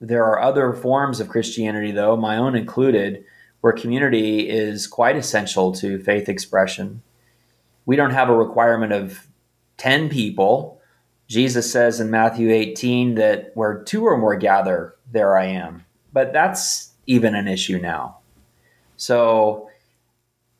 there 0.00 0.24
are 0.24 0.40
other 0.40 0.72
forms 0.72 1.20
of 1.20 1.28
Christianity, 1.28 1.90
though, 1.90 2.16
my 2.16 2.38
own 2.38 2.54
included, 2.54 3.26
where 3.60 3.74
community 3.74 4.48
is 4.48 4.86
quite 4.86 5.16
essential 5.16 5.72
to 5.72 5.98
faith 5.98 6.30
expression. 6.30 7.02
We 7.84 7.96
don't 7.96 8.12
have 8.12 8.30
a 8.30 8.36
requirement 8.36 8.94
of 8.94 9.26
10 9.76 10.08
people. 10.08 10.73
Jesus 11.28 11.70
says 11.70 12.00
in 12.00 12.10
Matthew 12.10 12.50
18 12.50 13.14
that 13.14 13.50
where 13.54 13.82
two 13.82 14.04
or 14.04 14.16
more 14.16 14.36
gather, 14.36 14.94
there 15.10 15.36
I 15.36 15.46
am. 15.46 15.84
But 16.12 16.32
that's 16.32 16.92
even 17.06 17.34
an 17.34 17.48
issue 17.48 17.78
now. 17.78 18.18
So 18.96 19.68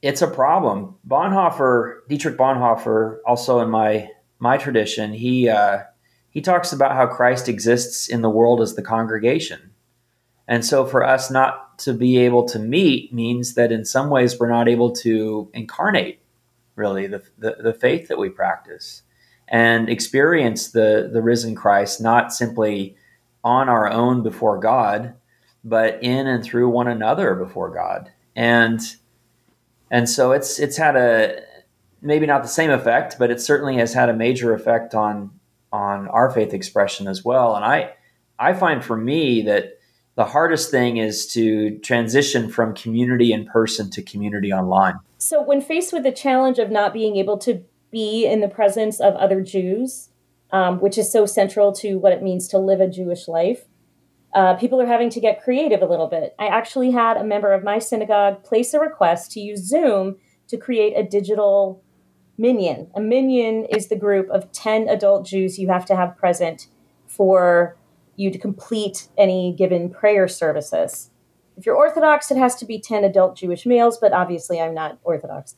it's 0.03 0.23
a 0.23 0.27
problem. 0.27 0.97
Bonhoeffer, 1.09 2.01
Dietrich 2.09 2.37
Bonhoeffer, 2.37 3.19
also 3.27 3.61
in 3.61 3.71
my 3.71 4.11
my 4.39 4.59
tradition, 4.59 5.13
he 5.13 5.49
uh, 5.49 5.85
he 6.31 6.41
talks 6.41 6.73
about 6.73 6.93
how 6.93 7.07
Christ 7.07 7.49
exists 7.49 8.09
in 8.09 8.21
the 8.21 8.29
world 8.29 8.61
as 8.61 8.75
the 8.75 8.83
congregation. 8.83 9.71
And 10.47 10.65
so 10.65 10.85
for 10.85 11.05
us 11.05 11.31
not 11.31 11.79
to 11.81 11.95
be 11.95 12.19
able 12.19 12.45
to 12.49 12.59
meet 12.59 13.15
means 13.15 13.55
that 13.55 13.73
in 13.73 13.85
some 13.85 14.11
ways 14.11 14.39
we're 14.39 14.51
not 14.51 14.69
able 14.69 14.93
to 14.97 15.49
incarnate 15.55 16.21
really 16.77 17.07
the, 17.07 17.23
the, 17.39 17.57
the 17.61 17.73
faith 17.73 18.09
that 18.09 18.19
we 18.19 18.29
practice 18.29 19.04
and 19.49 19.89
experience 19.89 20.71
the, 20.71 21.11
the 21.13 21.23
risen 21.23 21.55
Christ 21.55 22.01
not 22.01 22.33
simply 22.33 22.97
on 23.43 23.69
our 23.69 23.91
own 23.91 24.23
before 24.23 24.59
God, 24.59 25.15
but 25.63 26.03
in 26.03 26.27
and 26.27 26.43
through 26.43 26.69
one 26.69 26.89
another 26.89 27.35
before 27.35 27.71
God. 27.71 28.11
And 28.35 28.81
and 29.91 30.09
so 30.09 30.33
it's 30.33 30.59
it's 30.59 30.77
had 30.77 30.97
a 30.97 31.41
maybe 32.01 32.27
not 32.27 32.43
the 32.43 32.49
same 32.49 32.71
effect, 32.71 33.17
but 33.19 33.31
it 33.31 33.41
certainly 33.41 33.77
has 33.77 33.95
had 33.95 34.09
a 34.09 34.15
major 34.15 34.55
effect 34.55 34.95
on 34.95 35.31
on 35.73 36.09
our 36.09 36.31
faith 36.31 36.53
expression 36.53 37.07
as 37.07 37.25
well. 37.25 37.55
And 37.55 37.65
I 37.65 37.95
I 38.39 38.55
find 38.55 38.85
for 38.85 38.97
me 38.97 39.43
that 39.43 39.79
the 40.17 40.25
hardest 40.25 40.71
thing 40.71 40.99
is 40.99 41.27
to 41.29 41.79
transition 41.79 42.49
from 42.49 42.75
community 42.75 43.33
in 43.33 43.47
person 43.47 43.91
to 43.91 44.03
community 44.03 44.53
online. 44.53 44.95
So, 45.19 45.43
when 45.43 45.61
faced 45.61 45.93
with 45.93 46.03
the 46.03 46.13
challenge 46.13 46.59
of 46.59 46.71
not 46.71 46.93
being 46.93 47.17
able 47.17 47.39
to 47.39 47.65
be 47.95 48.27
in 48.27 48.41
the 48.41 48.49
presence 48.49 49.01
of 49.01 49.15
other 49.15 49.41
Jews, 49.41 50.11
um, 50.51 50.81
which 50.81 50.99
is 50.99 51.11
so 51.11 51.25
central 51.25 51.73
to 51.75 51.95
what 51.95 52.13
it 52.13 52.23
means 52.23 52.49
to 52.49 52.59
live 52.59 52.81
a 52.81 52.89
Jewish 52.89 53.29
life, 53.29 53.67
uh, 54.35 54.55
people 54.55 54.81
are 54.81 54.87
having 54.87 55.11
to 55.11 55.21
get 55.21 55.43
creative 55.43 55.81
a 55.81 55.87
little 55.87 56.09
bit. 56.09 56.35
I 56.39 56.49
actually 56.49 56.91
had 56.91 57.17
a 57.17 57.25
member 57.25 57.53
of 57.53 57.63
my 57.63 57.79
synagogue 57.79 58.43
place 58.43 58.75
a 58.75 58.81
request 58.81 59.31
to 59.33 59.41
use 59.41 59.61
Zoom 59.61 60.17
to 60.49 60.57
create 60.57 60.95
a 60.97 61.09
digital 61.09 61.83
minyan. 62.37 62.91
A 62.97 63.01
minyan 63.01 63.65
is 63.67 63.89
the 63.89 63.97
group 63.97 64.29
of 64.31 64.51
10 64.51 64.89
adult 64.89 65.25
Jews 65.25 65.59
you 65.59 65.69
have 65.69 65.87
to 65.87 65.95
have 65.95 66.17
present 66.17 66.67
for 67.07 67.77
you 68.17 68.31
to 68.33 68.39
complete 68.39 69.09
any 69.17 69.55
given 69.57 69.89
prayer 69.89 70.27
services. 70.27 71.11
If 71.57 71.65
you're 71.65 71.77
Orthodox, 71.77 72.33
it 72.33 72.37
has 72.37 72.57
to 72.57 72.65
be 72.65 72.81
10 72.81 73.05
adult 73.05 73.37
Jewish 73.37 73.65
males, 73.65 73.99
but 73.99 74.13
obviously 74.13 74.61
I'm 74.61 74.75
not 74.75 74.99
Orthodox. 75.05 75.55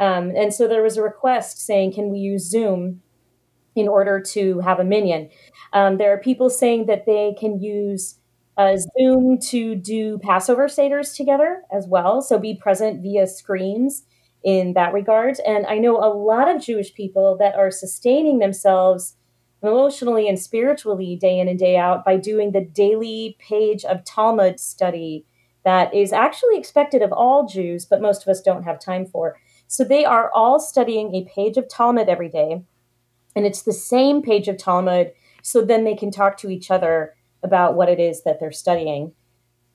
Um, 0.00 0.32
and 0.34 0.52
so 0.52 0.66
there 0.66 0.82
was 0.82 0.96
a 0.96 1.02
request 1.02 1.64
saying, 1.64 1.92
can 1.92 2.10
we 2.10 2.18
use 2.18 2.48
Zoom 2.48 3.02
in 3.76 3.86
order 3.86 4.20
to 4.20 4.60
have 4.60 4.80
a 4.80 4.84
minyan? 4.84 5.28
Um, 5.72 5.98
there 5.98 6.12
are 6.12 6.18
people 6.18 6.50
saying 6.50 6.86
that 6.86 7.06
they 7.06 7.36
can 7.38 7.60
use 7.60 8.18
uh, 8.56 8.76
Zoom 8.98 9.38
to 9.38 9.74
do 9.76 10.18
Passover 10.18 10.66
Seders 10.66 11.14
together 11.16 11.62
as 11.72 11.86
well, 11.86 12.20
so 12.22 12.38
be 12.38 12.54
present 12.54 13.02
via 13.02 13.26
screens 13.26 14.02
in 14.42 14.72
that 14.72 14.92
regard. 14.92 15.36
And 15.46 15.66
I 15.66 15.78
know 15.78 15.98
a 15.98 16.12
lot 16.12 16.48
of 16.48 16.62
Jewish 16.62 16.92
people 16.94 17.36
that 17.38 17.54
are 17.54 17.70
sustaining 17.70 18.38
themselves 18.38 19.16
emotionally 19.62 20.28
and 20.28 20.38
spiritually 20.38 21.16
day 21.16 21.38
in 21.38 21.48
and 21.48 21.58
day 21.58 21.76
out 21.76 22.04
by 22.04 22.16
doing 22.16 22.52
the 22.52 22.64
daily 22.64 23.36
page 23.38 23.84
of 23.84 24.04
Talmud 24.04 24.58
study 24.58 25.26
that 25.64 25.92
is 25.94 26.12
actually 26.12 26.56
expected 26.56 27.02
of 27.02 27.12
all 27.12 27.46
Jews, 27.46 27.84
but 27.84 28.00
most 28.00 28.22
of 28.22 28.28
us 28.28 28.40
don't 28.40 28.62
have 28.62 28.80
time 28.80 29.04
for. 29.04 29.36
So 29.70 29.84
they 29.84 30.04
are 30.04 30.32
all 30.34 30.58
studying 30.58 31.14
a 31.14 31.28
page 31.32 31.56
of 31.56 31.68
Talmud 31.68 32.08
every 32.08 32.28
day, 32.28 32.64
and 33.36 33.46
it's 33.46 33.62
the 33.62 33.72
same 33.72 34.20
page 34.20 34.48
of 34.48 34.58
Talmud, 34.58 35.12
so 35.44 35.62
then 35.62 35.84
they 35.84 35.94
can 35.94 36.10
talk 36.10 36.36
to 36.38 36.50
each 36.50 36.72
other 36.72 37.14
about 37.40 37.76
what 37.76 37.88
it 37.88 38.00
is 38.00 38.24
that 38.24 38.40
they're 38.40 38.50
studying. 38.50 39.12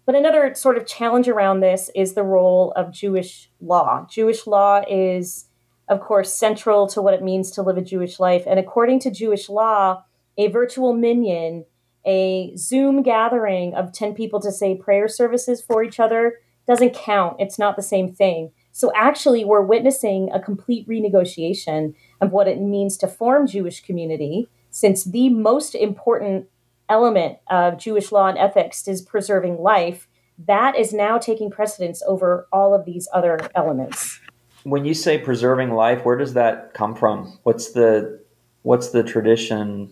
But 0.06 0.16
another 0.16 0.54
sort 0.54 0.76
of 0.76 0.86
challenge 0.86 1.30
around 1.30 1.62
this 1.62 1.90
is 1.96 2.14
the 2.14 2.24
role 2.24 2.74
of 2.76 2.92
Jewish 2.92 3.50
law. 3.62 4.06
Jewish 4.10 4.46
law 4.46 4.84
is, 4.86 5.46
of 5.88 6.02
course, 6.02 6.34
central 6.34 6.88
to 6.88 7.02
what 7.02 7.14
it 7.14 7.24
means 7.24 7.50
to 7.52 7.62
live 7.62 7.78
a 7.78 7.82
Jewish 7.82 8.20
life. 8.20 8.44
And 8.46 8.60
according 8.60 9.00
to 9.00 9.12
Jewish 9.12 9.48
law, 9.48 10.04
a 10.38 10.50
virtual 10.50 10.92
minyan 10.92 11.64
a 12.06 12.54
Zoom 12.58 13.02
gathering 13.02 13.74
of 13.74 13.94
10 13.94 14.14
people 14.14 14.42
to 14.42 14.52
say 14.52 14.76
prayer 14.76 15.08
services 15.08 15.62
for 15.62 15.84
each 15.84 16.02
other 16.02 16.40
doesn't 16.68 16.94
count. 16.94 17.38
It's 17.40 17.58
not 17.58 17.78
the 17.78 17.82
same 17.82 18.14
thing. 18.14 18.52
So 18.78 18.92
actually, 18.94 19.46
we're 19.46 19.62
witnessing 19.62 20.30
a 20.34 20.40
complete 20.42 20.86
renegotiation 20.86 21.94
of 22.20 22.34
what 22.34 22.50
it 22.50 22.60
means 22.60 22.98
to 22.98 23.08
form 23.08 23.48
Jewish 23.48 23.82
community, 23.82 24.50
since 24.70 25.06
the 25.06 25.30
most 25.30 25.76
important 25.76 26.50
element 26.90 27.38
of 27.50 27.78
Jewish 27.78 28.12
law 28.12 28.28
and 28.28 28.38
ethics 28.38 28.86
is 28.86 29.02
preserving 29.02 29.62
life. 29.62 30.10
That 30.38 30.76
is 30.76 30.92
now 30.92 31.18
taking 31.18 31.50
precedence 31.50 32.04
over 32.06 32.50
all 32.52 32.74
of 32.74 32.84
these 32.84 33.08
other 33.14 33.40
elements. 33.56 34.20
When 34.64 34.84
you 34.84 34.94
say 34.94 35.20
preserving 35.20 35.72
life, 35.72 36.04
where 36.04 36.18
does 36.18 36.34
that 36.34 36.74
come 36.74 36.96
from? 36.96 37.40
What's 37.44 37.72
the 37.72 38.20
what's 38.64 38.90
the 38.90 39.04
tradition? 39.04 39.90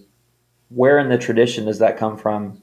Where 0.68 1.00
in 1.00 1.08
the 1.08 1.18
tradition 1.18 1.68
does 1.68 1.80
that 1.80 1.96
come 1.96 2.18
from? 2.18 2.63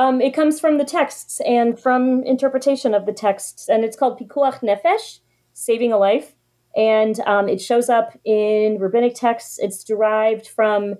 Um, 0.00 0.22
it 0.22 0.32
comes 0.32 0.58
from 0.58 0.78
the 0.78 0.84
texts 0.86 1.42
and 1.46 1.78
from 1.78 2.24
interpretation 2.24 2.94
of 2.94 3.04
the 3.04 3.12
texts, 3.12 3.68
and 3.68 3.84
it's 3.84 3.98
called 3.98 4.18
pikuach 4.18 4.60
nefesh, 4.60 5.18
saving 5.52 5.92
a 5.92 5.98
life. 5.98 6.32
And 6.74 7.20
um, 7.26 7.50
it 7.50 7.60
shows 7.60 7.90
up 7.90 8.18
in 8.24 8.78
rabbinic 8.78 9.14
texts. 9.14 9.58
It's 9.58 9.84
derived 9.84 10.46
from 10.46 10.94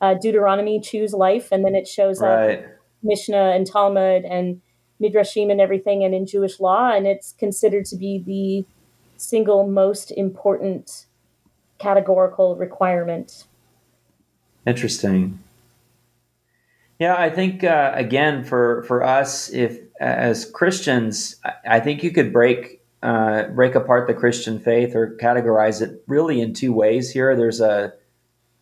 uh, 0.00 0.14
Deuteronomy, 0.14 0.80
choose 0.80 1.12
life, 1.12 1.48
and 1.50 1.64
then 1.64 1.74
it 1.74 1.88
shows 1.88 2.20
right. 2.20 2.60
up 2.60 2.64
Mishnah 3.02 3.50
and 3.56 3.66
Talmud 3.66 4.24
and 4.24 4.60
Midrashim 5.02 5.50
and 5.50 5.60
everything, 5.60 6.04
and 6.04 6.14
in 6.14 6.24
Jewish 6.24 6.60
law, 6.60 6.92
and 6.94 7.08
it's 7.08 7.32
considered 7.32 7.86
to 7.86 7.96
be 7.96 8.22
the 8.24 8.64
single 9.16 9.66
most 9.66 10.12
important 10.12 11.06
categorical 11.78 12.54
requirement. 12.54 13.46
Interesting. 14.64 15.40
Yeah, 16.98 17.16
I 17.16 17.30
think 17.30 17.64
uh, 17.64 17.92
again 17.94 18.44
for 18.44 18.84
for 18.84 19.02
us, 19.02 19.50
if 19.50 19.80
as 20.00 20.48
Christians, 20.50 21.36
I 21.68 21.80
think 21.80 22.02
you 22.02 22.10
could 22.12 22.32
break 22.32 22.82
uh, 23.02 23.44
break 23.48 23.74
apart 23.74 24.06
the 24.06 24.14
Christian 24.14 24.58
faith 24.58 24.94
or 24.94 25.16
categorize 25.20 25.82
it 25.82 26.02
really 26.06 26.40
in 26.40 26.54
two 26.54 26.72
ways. 26.72 27.10
Here, 27.10 27.34
there's 27.36 27.60
a 27.60 27.92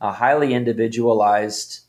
a 0.01 0.13
highly 0.13 0.55
individualized 0.55 1.81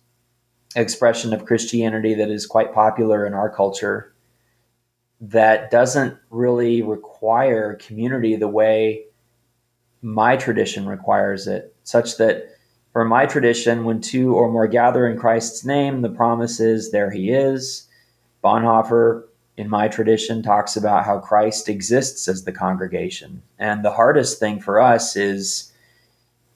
expression 0.76 1.34
of 1.34 1.46
Christianity 1.46 2.14
that 2.16 2.30
is 2.30 2.46
quite 2.46 2.74
popular 2.74 3.26
in 3.26 3.34
our 3.34 3.50
culture 3.50 4.14
that 5.22 5.72
doesn't 5.72 6.18
really 6.30 6.82
require 6.82 7.76
community 7.76 8.36
the 8.36 8.48
way 8.48 9.06
my 10.02 10.36
tradition 10.36 10.86
requires 10.86 11.48
it, 11.48 11.74
such 11.84 12.18
that 12.18 12.53
for 12.94 13.04
my 13.04 13.26
tradition, 13.26 13.86
when 13.86 14.00
two 14.00 14.36
or 14.36 14.52
more 14.52 14.68
gather 14.68 15.08
in 15.08 15.18
Christ's 15.18 15.66
name, 15.66 16.02
the 16.02 16.10
promise 16.10 16.60
is 16.60 16.92
there 16.92 17.10
he 17.10 17.32
is. 17.32 17.88
Bonhoeffer, 18.44 19.24
in 19.58 19.68
my 19.68 19.88
tradition, 19.88 20.44
talks 20.44 20.78
about 20.78 21.04
how 21.04 21.18
Christ 21.18 21.68
exists 21.68 22.28
as 22.28 22.44
the 22.44 22.52
congregation. 22.52 23.42
And 23.58 23.84
the 23.84 23.92
hardest 23.92 24.40
thing 24.40 24.62
for 24.62 24.80
us 24.80 25.16
is 25.16 25.72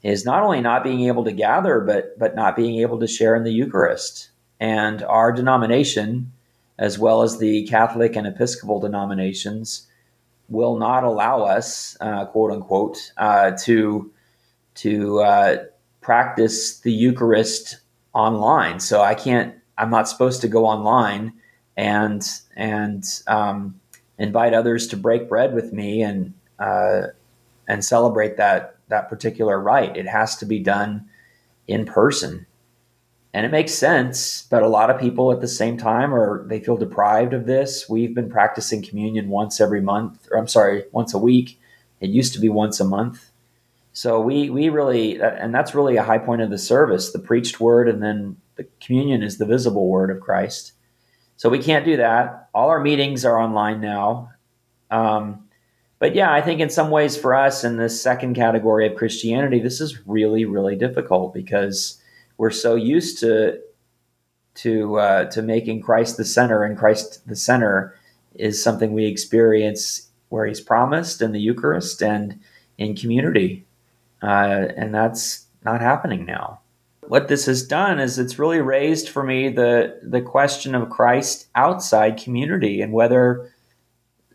is 0.04 0.24
not 0.24 0.44
only 0.44 0.60
not 0.60 0.84
being 0.84 1.08
able 1.08 1.24
to 1.24 1.32
gather, 1.32 1.80
but 1.80 2.16
but 2.16 2.36
not 2.36 2.54
being 2.54 2.78
able 2.78 3.00
to 3.00 3.08
share 3.08 3.34
in 3.34 3.42
the 3.42 3.52
Eucharist. 3.52 4.30
And 4.60 5.02
our 5.02 5.32
denomination, 5.32 6.32
as 6.78 7.00
well 7.00 7.22
as 7.22 7.38
the 7.38 7.66
Catholic 7.66 8.14
and 8.14 8.28
Episcopal 8.28 8.78
denominations, 8.78 9.88
will 10.48 10.76
not 10.76 11.02
allow 11.02 11.42
us, 11.42 11.96
uh, 12.00 12.26
quote 12.26 12.52
unquote, 12.52 13.12
uh, 13.16 13.52
to 13.64 14.12
to 14.76 15.20
uh, 15.20 15.56
practice 16.08 16.80
the 16.80 16.90
Eucharist 16.90 17.80
online. 18.14 18.80
So 18.80 19.02
I 19.02 19.14
can't. 19.14 19.54
I'm 19.76 19.90
not 19.90 20.08
supposed 20.08 20.40
to 20.40 20.48
go 20.48 20.64
online 20.64 21.34
and 21.76 22.26
and 22.56 23.04
um, 23.26 23.78
invite 24.18 24.54
others 24.54 24.86
to 24.86 24.96
break 24.96 25.28
bread 25.28 25.52
with 25.54 25.74
me 25.74 26.00
and 26.00 26.32
uh, 26.58 27.08
and 27.68 27.84
celebrate 27.84 28.38
that 28.38 28.76
that 28.88 29.10
particular 29.10 29.60
rite. 29.60 29.98
It 29.98 30.06
has 30.06 30.34
to 30.36 30.46
be 30.46 30.60
done 30.60 31.04
in 31.66 31.84
person. 31.84 32.46
And 33.34 33.44
it 33.44 33.52
makes 33.52 33.74
sense, 33.74 34.46
but 34.48 34.62
a 34.62 34.68
lot 34.68 34.88
of 34.88 34.98
people 34.98 35.30
at 35.30 35.42
the 35.42 35.46
same 35.46 35.76
time 35.76 36.14
are 36.14 36.42
they 36.48 36.58
feel 36.58 36.78
deprived 36.78 37.34
of 37.34 37.44
this. 37.44 37.86
We've 37.86 38.14
been 38.14 38.30
practicing 38.30 38.82
communion 38.82 39.28
once 39.28 39.60
every 39.60 39.82
month, 39.82 40.26
or 40.30 40.38
I'm 40.38 40.48
sorry, 40.48 40.84
once 40.90 41.12
a 41.12 41.18
week. 41.18 41.60
It 42.00 42.08
used 42.08 42.32
to 42.32 42.40
be 42.40 42.48
once 42.48 42.80
a 42.80 42.86
month. 42.86 43.30
So 43.98 44.20
we 44.20 44.48
we 44.48 44.68
really 44.68 45.20
and 45.20 45.52
that's 45.52 45.74
really 45.74 45.96
a 45.96 46.04
high 46.04 46.18
point 46.18 46.40
of 46.40 46.50
the 46.50 46.56
service, 46.56 47.10
the 47.10 47.18
preached 47.18 47.58
word 47.58 47.88
and 47.88 48.00
then 48.00 48.36
the 48.54 48.64
communion 48.80 49.24
is 49.24 49.38
the 49.38 49.44
visible 49.44 49.88
word 49.88 50.12
of 50.12 50.20
Christ. 50.20 50.70
So 51.36 51.48
we 51.48 51.58
can't 51.58 51.84
do 51.84 51.96
that. 51.96 52.48
All 52.54 52.68
our 52.68 52.78
meetings 52.78 53.24
are 53.24 53.36
online 53.36 53.80
now. 53.80 54.30
Um, 54.92 55.48
but 55.98 56.14
yeah, 56.14 56.32
I 56.32 56.40
think 56.40 56.60
in 56.60 56.70
some 56.70 56.90
ways 56.90 57.16
for 57.16 57.34
us 57.34 57.64
in 57.64 57.76
this 57.76 58.00
second 58.00 58.34
category 58.34 58.86
of 58.86 58.94
Christianity, 58.94 59.58
this 59.58 59.80
is 59.80 60.06
really 60.06 60.44
really 60.44 60.76
difficult 60.76 61.34
because 61.34 62.00
we're 62.36 62.52
so 62.52 62.76
used 62.76 63.18
to 63.18 63.58
to 64.62 64.96
uh, 65.00 65.24
to 65.30 65.42
making 65.42 65.80
Christ 65.80 66.16
the 66.16 66.24
center, 66.24 66.62
and 66.62 66.78
Christ 66.78 67.26
the 67.26 67.34
center 67.34 67.96
is 68.36 68.62
something 68.62 68.92
we 68.92 69.06
experience 69.06 70.08
where 70.28 70.46
He's 70.46 70.60
promised 70.60 71.20
in 71.20 71.32
the 71.32 71.40
Eucharist 71.40 72.00
and 72.00 72.38
in 72.78 72.94
community 72.94 73.64
uh, 74.22 74.68
and 74.76 74.94
that's 74.94 75.46
not 75.64 75.80
happening 75.80 76.24
now. 76.24 76.60
What 77.06 77.28
this 77.28 77.46
has 77.46 77.66
done 77.66 77.98
is 77.98 78.18
it's 78.18 78.38
really 78.38 78.60
raised 78.60 79.08
for 79.08 79.22
me 79.22 79.48
the 79.48 79.98
the 80.02 80.20
question 80.20 80.74
of 80.74 80.90
Christ 80.90 81.46
outside 81.54 82.22
community 82.22 82.82
and 82.82 82.92
whether 82.92 83.50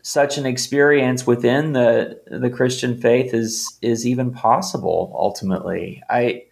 such 0.02 0.36
an 0.36 0.44
experience 0.44 1.26
within 1.26 1.72
the 1.72 2.20
the 2.26 2.50
Christian 2.50 3.00
faith 3.00 3.32
is 3.32 3.78
is 3.80 4.06
even 4.06 4.32
possible 4.32 5.14
ultimately. 5.18 6.02
I 6.10 6.44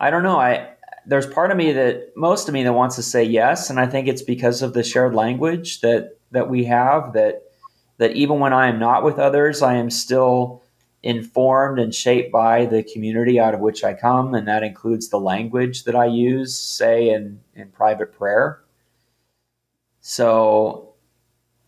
I 0.00 0.10
don't 0.10 0.22
know. 0.22 0.38
I 0.38 0.68
there's 1.06 1.26
part 1.26 1.50
of 1.50 1.56
me 1.56 1.72
that 1.72 2.16
most 2.16 2.48
of 2.48 2.54
me 2.54 2.62
that 2.62 2.72
wants 2.72 2.96
to 2.96 3.02
say 3.02 3.24
yes, 3.24 3.68
and 3.68 3.80
I 3.80 3.86
think 3.86 4.08
it's 4.08 4.22
because 4.22 4.62
of 4.62 4.72
the 4.72 4.82
shared 4.82 5.14
language 5.14 5.80
that 5.80 6.18
that 6.30 6.48
we 6.48 6.64
have 6.64 7.12
that 7.12 7.42
that 7.98 8.12
even 8.12 8.40
when 8.40 8.52
I 8.52 8.68
am 8.68 8.78
not 8.78 9.04
with 9.04 9.18
others, 9.18 9.60
I 9.60 9.74
am 9.74 9.90
still 9.90 10.61
informed 11.02 11.78
and 11.78 11.94
shaped 11.94 12.30
by 12.32 12.64
the 12.66 12.82
community 12.82 13.40
out 13.40 13.54
of 13.54 13.60
which 13.60 13.82
I 13.82 13.94
come, 13.94 14.34
and 14.34 14.46
that 14.46 14.62
includes 14.62 15.08
the 15.08 15.18
language 15.18 15.84
that 15.84 15.96
I 15.96 16.06
use, 16.06 16.58
say 16.58 17.10
in, 17.10 17.40
in 17.54 17.68
private 17.68 18.16
prayer. 18.16 18.60
So, 20.00 20.94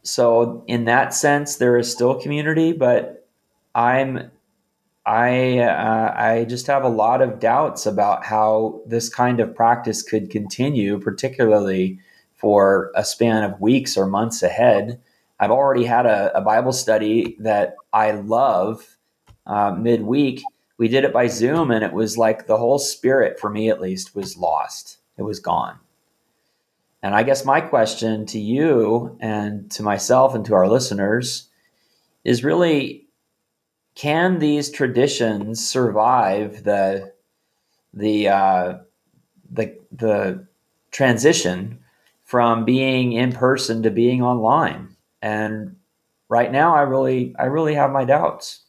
so 0.03 0.65
in 0.67 0.85
that 0.85 1.15
sense, 1.15 1.57
there 1.57 1.77
is 1.77 1.91
still 1.91 2.21
community, 2.21 2.73
but 2.73 3.29
I'm 3.75 4.31
I 5.07 5.59
uh, 5.59 6.15
I 6.17 6.45
just 6.45 6.67
have 6.67 6.85
a 6.85 6.89
lot 6.89 7.21
of 7.21 7.39
doubts 7.39 7.85
about 7.85 8.25
how 8.25 8.81
this 8.87 9.09
kind 9.09 9.39
of 9.41 9.55
practice 9.55 10.03
could 10.03 10.31
continue, 10.31 10.99
particularly 10.99 11.99
for 12.33 12.91
a 12.95 13.05
span 13.05 13.45
of 13.45 13.61
weeks 13.61 13.97
or 13.97 14.07
months 14.07 14.43
ahead. 14.43 15.01
I've 15.41 15.51
already 15.51 15.85
had 15.85 16.07
a, 16.07 16.37
a 16.37 16.41
Bible 16.41 16.73
study 16.73 17.37
that 17.41 17.75
I 17.93 18.13
love 18.13 18.94
uh, 19.47 19.73
midweek. 19.73 20.43
We 20.79 20.89
did 20.89 21.05
it 21.05 21.13
by 21.13 21.29
Zoom, 21.29 21.71
and 21.71 21.85
it 21.85 21.93
was 21.93 22.19
like 22.19 22.47
the 22.47 22.57
whole 22.57 22.79
spirit, 22.79 23.39
for 23.39 23.51
me 23.51 23.71
at 23.71 23.81
least, 23.81 24.15
was 24.15 24.37
lost. 24.37 24.99
It 25.17 25.23
was 25.23 25.41
gone. 25.41 25.79
And 27.03 27.15
I 27.15 27.23
guess 27.23 27.45
my 27.45 27.61
question 27.61 28.25
to 28.27 28.39
you 28.39 29.17
and 29.21 29.71
to 29.73 29.83
myself 29.83 30.35
and 30.35 30.45
to 30.47 30.55
our 30.55 30.67
listeners 30.67 31.51
is 32.25 32.43
really 32.43 33.05
can 33.95 34.39
these 34.39 34.71
traditions 34.71 35.67
survive 35.67 36.65
the 36.65 37.13
the 37.93 38.29
uh, 38.29 38.79
the 39.53 39.79
the 39.93 40.47
transition 40.91 41.79
from 42.25 42.65
being 42.65 43.13
in 43.13 43.33
person 43.33 43.83
to 43.83 43.91
being 43.91 44.23
online? 44.23 44.97
And 45.23 45.77
right 46.29 46.51
now, 46.51 46.75
I 46.75 46.83
really 46.83 47.37
I 47.39 47.45
really 47.45 47.75
have 47.75 47.93
my 47.93 48.05
doubts. 48.05 48.64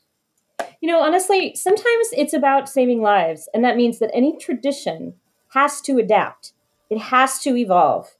You 0.81 0.89
know, 0.89 1.01
honestly, 1.01 1.55
sometimes 1.55 2.07
it's 2.13 2.33
about 2.33 2.69
saving 2.69 3.01
lives, 3.01 3.49
and 3.53 3.63
that 3.63 3.77
means 3.77 3.99
that 3.99 4.11
any 4.13 4.37
tradition 4.37 5.15
has 5.53 5.81
to 5.81 5.97
adapt. 5.97 6.53
It 6.89 6.99
has 6.99 7.39
to 7.39 7.55
evolve 7.55 8.15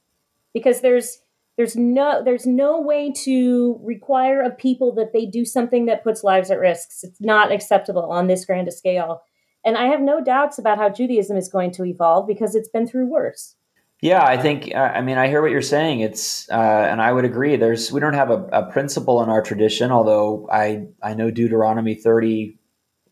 because 0.52 0.80
there's 0.80 1.20
there's 1.56 1.76
no 1.76 2.22
there's 2.22 2.46
no 2.46 2.80
way 2.80 3.12
to 3.24 3.78
require 3.82 4.42
of 4.42 4.58
people 4.58 4.92
that 4.94 5.12
they 5.12 5.26
do 5.26 5.44
something 5.44 5.86
that 5.86 6.04
puts 6.04 6.24
lives 6.24 6.50
at 6.50 6.58
risk. 6.58 6.88
It's 7.02 7.20
not 7.20 7.52
acceptable 7.52 8.10
on 8.10 8.26
this 8.26 8.44
grand 8.44 8.68
a 8.68 8.72
scale. 8.72 9.22
And 9.64 9.76
I 9.76 9.86
have 9.86 10.00
no 10.00 10.22
doubts 10.22 10.58
about 10.58 10.78
how 10.78 10.90
Judaism 10.90 11.36
is 11.36 11.48
going 11.48 11.72
to 11.72 11.84
evolve 11.84 12.26
because 12.26 12.54
it's 12.54 12.68
been 12.68 12.86
through 12.86 13.06
worse. 13.06 13.56
Yeah, 14.02 14.22
I 14.22 14.36
think. 14.36 14.70
Uh, 14.74 14.78
I 14.78 15.00
mean, 15.00 15.18
I 15.18 15.28
hear 15.28 15.40
what 15.40 15.50
you're 15.50 15.62
saying. 15.62 16.00
It's, 16.00 16.48
uh, 16.50 16.54
and 16.90 17.00
I 17.00 17.12
would 17.12 17.24
agree. 17.24 17.56
There's, 17.56 17.90
we 17.90 18.00
don't 18.00 18.14
have 18.14 18.30
a, 18.30 18.44
a, 18.52 18.70
principle 18.70 19.22
in 19.22 19.30
our 19.30 19.40
tradition, 19.40 19.90
although 19.90 20.48
I, 20.52 20.86
I 21.02 21.14
know 21.14 21.30
Deuteronomy 21.30 21.94
30 21.94 22.58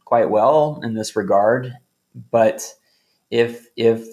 quite 0.05 0.29
well 0.29 0.81
in 0.83 0.95
this 0.95 1.17
regard. 1.17 1.73
But 2.31 2.75
if, 3.31 3.67
if 3.77 4.09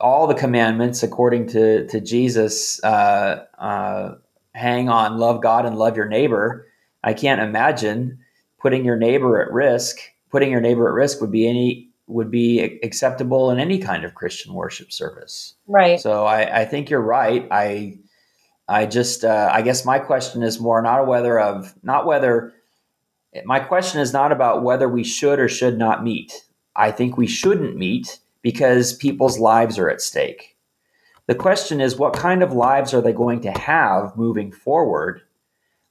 all 0.00 0.26
the 0.26 0.34
commandments 0.34 1.02
according 1.02 1.46
to 1.46 1.86
to 1.86 2.00
Jesus 2.00 2.82
uh, 2.84 3.44
uh, 3.58 4.14
hang 4.54 4.88
on 4.88 5.18
love 5.18 5.42
God 5.42 5.66
and 5.66 5.78
love 5.78 5.96
your 5.96 6.08
neighbor. 6.08 6.66
I 7.02 7.14
can't 7.14 7.40
imagine 7.40 8.18
putting 8.60 8.84
your 8.84 8.96
neighbor 8.96 9.40
at 9.40 9.52
risk. 9.52 9.98
Putting 10.30 10.50
your 10.50 10.60
neighbor 10.60 10.88
at 10.88 10.94
risk 10.94 11.20
would 11.20 11.30
be 11.30 11.48
any 11.48 11.90
would 12.06 12.30
be 12.30 12.60
acceptable 12.82 13.50
in 13.50 13.58
any 13.58 13.78
kind 13.78 14.04
of 14.04 14.14
Christian 14.14 14.52
worship 14.52 14.92
service. 14.92 15.54
Right. 15.66 16.00
So 16.00 16.26
I, 16.26 16.60
I 16.60 16.64
think 16.64 16.90
you're 16.90 17.00
right. 17.00 17.46
I 17.50 17.98
I 18.68 18.86
just 18.86 19.24
uh, 19.24 19.50
I 19.52 19.62
guess 19.62 19.84
my 19.84 19.98
question 19.98 20.42
is 20.42 20.60
more 20.60 20.80
not 20.82 21.00
a 21.00 21.04
whether 21.04 21.38
of 21.38 21.74
not 21.82 22.06
whether 22.06 22.52
my 23.44 23.60
question 23.60 24.00
is 24.00 24.12
not 24.12 24.32
about 24.32 24.62
whether 24.62 24.88
we 24.88 25.04
should 25.04 25.38
or 25.38 25.48
should 25.48 25.78
not 25.78 26.04
meet. 26.04 26.44
I 26.76 26.90
think 26.90 27.16
we 27.16 27.26
shouldn't 27.26 27.76
meet 27.76 28.18
because 28.42 28.92
people's 28.92 29.38
lives 29.38 29.78
are 29.78 29.88
at 29.88 30.00
stake. 30.00 30.56
The 31.26 31.34
question 31.34 31.80
is 31.80 31.96
what 31.96 32.14
kind 32.14 32.42
of 32.42 32.52
lives 32.52 32.92
are 32.92 33.00
they 33.00 33.12
going 33.12 33.40
to 33.42 33.50
have 33.50 34.16
moving 34.16 34.52
forward 34.52 35.22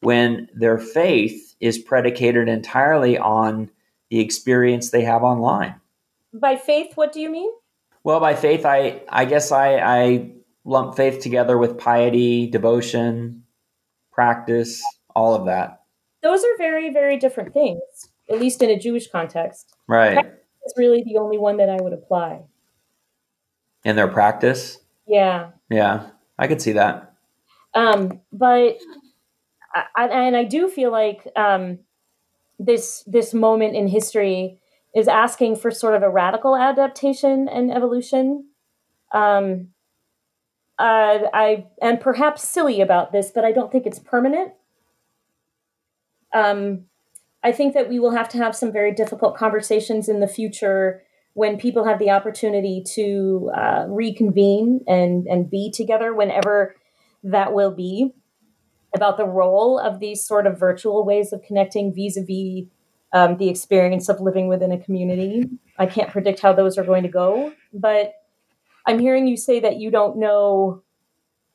when 0.01 0.47
their 0.53 0.77
faith 0.77 1.55
is 1.59 1.79
predicated 1.79 2.47
entirely 2.47 3.17
on 3.17 3.71
the 4.09 4.19
experience 4.19 4.89
they 4.89 5.03
have 5.03 5.23
online? 5.23 5.75
By 6.33 6.55
faith, 6.55 6.93
what 6.95 7.13
do 7.13 7.19
you 7.21 7.29
mean? 7.29 7.51
Well, 8.03 8.19
by 8.19 8.35
faith, 8.35 8.65
I, 8.65 9.01
I 9.07 9.25
guess 9.25 9.51
I, 9.51 9.77
I 9.77 10.31
lump 10.65 10.95
faith 10.95 11.21
together 11.21 11.57
with 11.57 11.77
piety, 11.77 12.47
devotion, 12.47 13.43
practice, 14.11 14.83
all 15.15 15.35
of 15.35 15.45
that. 15.45 15.83
Those 16.21 16.43
are 16.43 16.57
very, 16.57 16.89
very 16.91 17.17
different 17.17 17.53
things, 17.53 17.81
at 18.29 18.39
least 18.39 18.61
in 18.61 18.69
a 18.69 18.79
Jewish 18.79 19.09
context. 19.09 19.75
Right. 19.87 20.17
It's 20.63 20.73
really 20.77 21.03
the 21.03 21.17
only 21.17 21.37
one 21.37 21.57
that 21.57 21.69
I 21.69 21.77
would 21.81 21.93
apply. 21.93 22.41
In 23.83 23.95
their 23.95 24.07
practice? 24.07 24.79
Yeah. 25.05 25.51
Yeah, 25.69 26.07
I 26.39 26.47
could 26.47 26.61
see 26.61 26.71
that. 26.73 27.13
Um, 27.73 28.21
but, 28.31 28.77
I, 29.95 30.07
and 30.07 30.35
I 30.37 30.45
do 30.45 30.69
feel 30.69 30.91
like 30.91 31.27
um, 31.35 31.79
this 32.59 33.03
this 33.07 33.33
moment 33.33 33.75
in 33.75 33.87
history 33.87 34.59
is 34.95 35.07
asking 35.07 35.55
for 35.55 35.71
sort 35.71 35.95
of 35.95 36.03
a 36.03 36.09
radical 36.09 36.55
adaptation 36.55 37.47
and 37.47 37.71
evolution. 37.71 38.45
Um, 39.13 39.69
uh, 40.79 41.29
I 41.33 41.67
am 41.81 41.97
perhaps 41.97 42.47
silly 42.47 42.81
about 42.81 43.11
this, 43.11 43.31
but 43.33 43.45
I 43.45 43.51
don't 43.51 43.71
think 43.71 43.85
it's 43.85 43.99
permanent. 43.99 44.53
Um, 46.33 46.85
I 47.43 47.51
think 47.51 47.73
that 47.73 47.89
we 47.89 47.99
will 47.99 48.11
have 48.11 48.29
to 48.29 48.37
have 48.37 48.55
some 48.55 48.71
very 48.71 48.93
difficult 48.93 49.37
conversations 49.37 50.09
in 50.09 50.19
the 50.19 50.27
future 50.27 51.03
when 51.33 51.57
people 51.57 51.85
have 51.85 51.99
the 51.99 52.11
opportunity 52.11 52.83
to 52.95 53.51
uh, 53.55 53.85
reconvene 53.87 54.81
and 54.87 55.25
and 55.27 55.49
be 55.49 55.71
together, 55.71 56.13
whenever 56.13 56.75
that 57.23 57.53
will 57.53 57.71
be, 57.71 58.13
about 58.95 59.17
the 59.17 59.25
role 59.25 59.79
of 59.79 59.99
these 59.99 60.25
sort 60.25 60.45
of 60.45 60.59
virtual 60.59 61.05
ways 61.05 61.33
of 61.33 61.41
connecting 61.41 61.93
vis-a-vis 61.93 62.67
um, 63.13 63.37
the 63.37 63.49
experience 63.49 64.09
of 64.09 64.19
living 64.19 64.47
within 64.47 64.71
a 64.71 64.77
community. 64.77 65.47
I 65.77 65.85
can't 65.85 66.09
predict 66.09 66.39
how 66.39 66.51
those 66.53 66.77
are 66.77 66.83
going 66.83 67.03
to 67.03 67.09
go, 67.09 67.53
but 67.71 68.13
I'm 68.85 68.99
hearing 68.99 69.27
you 69.27 69.37
say 69.37 69.59
that 69.61 69.77
you 69.77 69.91
don't 69.91 70.17
know 70.17 70.83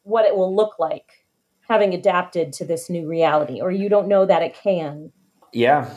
what 0.05 0.25
it 0.25 0.35
will 0.35 0.55
look 0.55 0.79
like 0.79 1.27
having 1.69 1.93
adapted 1.93 2.53
to 2.55 2.65
this 2.65 2.89
new 2.89 3.07
reality, 3.07 3.61
or 3.61 3.71
you 3.71 3.91
don't 3.91 4.09
know 4.09 4.25
that 4.25 4.43
it 4.43 4.55
can. 4.55 5.13
Yeah. 5.53 5.91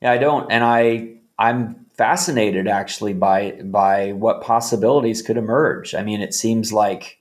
Yeah, 0.00 0.12
I 0.12 0.18
don't. 0.18 0.50
And 0.52 0.62
I 0.62 1.16
I'm 1.38 1.86
fascinated 1.96 2.68
actually 2.68 3.14
by 3.14 3.52
by 3.64 4.12
what 4.12 4.42
possibilities 4.42 5.22
could 5.22 5.36
emerge. 5.36 5.94
I 5.94 6.02
mean, 6.02 6.20
it 6.20 6.34
seems 6.34 6.72
like 6.72 7.18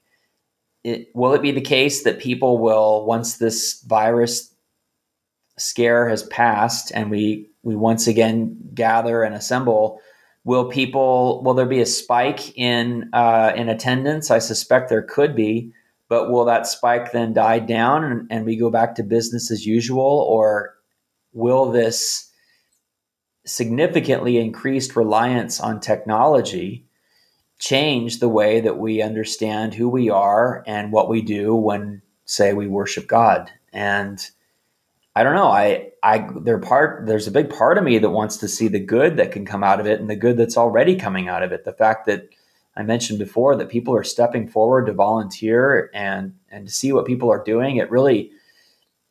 it 0.83 1.07
will 1.15 1.33
it 1.33 1.41
be 1.41 1.51
the 1.51 1.61
case 1.61 2.03
that 2.03 2.19
people 2.19 2.57
will 2.57 3.05
once 3.05 3.37
this 3.37 3.81
virus 3.81 4.50
scare 5.61 6.09
has 6.09 6.23
passed 6.23 6.91
and 6.93 7.09
we 7.11 7.49
we 7.63 7.75
once 7.75 8.07
again 8.07 8.57
gather 8.73 9.23
and 9.23 9.35
assemble 9.35 10.01
will 10.43 10.65
people 10.65 11.43
will 11.43 11.53
there 11.53 11.65
be 11.65 11.81
a 11.81 11.85
spike 11.85 12.57
in 12.57 13.09
uh, 13.13 13.53
in 13.55 13.69
attendance? 13.69 14.31
I 14.31 14.39
suspect 14.39 14.89
there 14.89 15.03
could 15.03 15.35
be 15.35 15.71
but 16.11 16.29
will 16.29 16.43
that 16.43 16.67
spike 16.67 17.13
then 17.13 17.31
die 17.31 17.59
down 17.59 18.03
and, 18.03 18.27
and 18.29 18.45
we 18.45 18.57
go 18.57 18.69
back 18.69 18.95
to 18.95 19.01
business 19.01 19.49
as 19.49 19.65
usual? 19.65 20.25
Or 20.27 20.73
will 21.31 21.71
this 21.71 22.29
significantly 23.45 24.37
increased 24.37 24.97
reliance 24.97 25.61
on 25.61 25.79
technology 25.79 26.85
change 27.59 28.19
the 28.19 28.27
way 28.27 28.59
that 28.59 28.77
we 28.77 29.01
understand 29.01 29.73
who 29.73 29.87
we 29.87 30.09
are 30.09 30.65
and 30.67 30.91
what 30.91 31.07
we 31.07 31.21
do 31.21 31.55
when 31.55 32.01
say 32.25 32.51
we 32.51 32.67
worship 32.67 33.07
god? 33.07 33.49
And 33.71 34.19
I 35.15 35.23
don't 35.23 35.35
know. 35.35 35.49
I 35.49 35.91
I 36.03 36.29
there 36.41 36.59
part 36.59 37.05
there's 37.05 37.27
a 37.27 37.31
big 37.31 37.49
part 37.49 37.77
of 37.77 37.83
me 37.83 37.97
that 37.97 38.09
wants 38.09 38.37
to 38.37 38.47
see 38.47 38.67
the 38.67 38.79
good 38.79 39.17
that 39.17 39.31
can 39.31 39.45
come 39.45 39.63
out 39.63 39.79
of 39.79 39.85
it 39.85 39.99
and 39.99 40.09
the 40.09 40.15
good 40.15 40.37
that's 40.37 40.57
already 40.57 40.95
coming 40.95 41.27
out 41.27 41.43
of 41.43 41.51
it. 41.51 41.65
The 41.65 41.73
fact 41.73 42.05
that 42.05 42.29
I 42.77 42.83
mentioned 42.83 43.19
before 43.19 43.55
that 43.57 43.69
people 43.69 43.93
are 43.93 44.03
stepping 44.03 44.47
forward 44.47 44.85
to 44.85 44.93
volunteer 44.93 45.91
and 45.93 46.35
and 46.49 46.67
to 46.67 46.73
see 46.73 46.93
what 46.93 47.05
people 47.05 47.29
are 47.29 47.43
doing, 47.43 47.77
it 47.77 47.91
really 47.91 48.31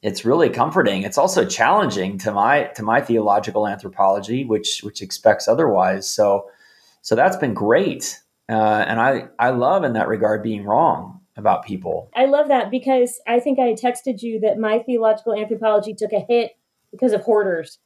it's 0.02 0.24
really 0.24 0.48
comforting. 0.48 1.02
It's 1.02 1.18
also 1.18 1.44
challenging 1.44 2.16
to 2.18 2.32
my 2.32 2.64
to 2.76 2.82
my 2.82 3.02
theological 3.02 3.68
anthropology, 3.68 4.44
which 4.44 4.80
which 4.82 5.02
expects 5.02 5.48
otherwise. 5.48 6.08
So 6.08 6.50
so 7.02 7.14
that's 7.14 7.36
been 7.36 7.54
great, 7.54 8.20
uh, 8.48 8.84
and 8.88 9.00
I 9.00 9.28
I 9.38 9.50
love 9.50 9.84
in 9.84 9.92
that 9.94 10.08
regard 10.08 10.42
being 10.42 10.64
wrong 10.64 11.19
about 11.36 11.64
people. 11.64 12.10
I 12.14 12.26
love 12.26 12.48
that 12.48 12.70
because 12.70 13.20
I 13.26 13.40
think 13.40 13.58
I 13.58 13.74
texted 13.74 14.22
you 14.22 14.40
that 14.40 14.58
my 14.58 14.80
theological 14.80 15.34
anthropology 15.34 15.94
took 15.94 16.12
a 16.12 16.20
hit 16.20 16.52
because 16.90 17.12
of 17.12 17.22
hoarders. 17.22 17.78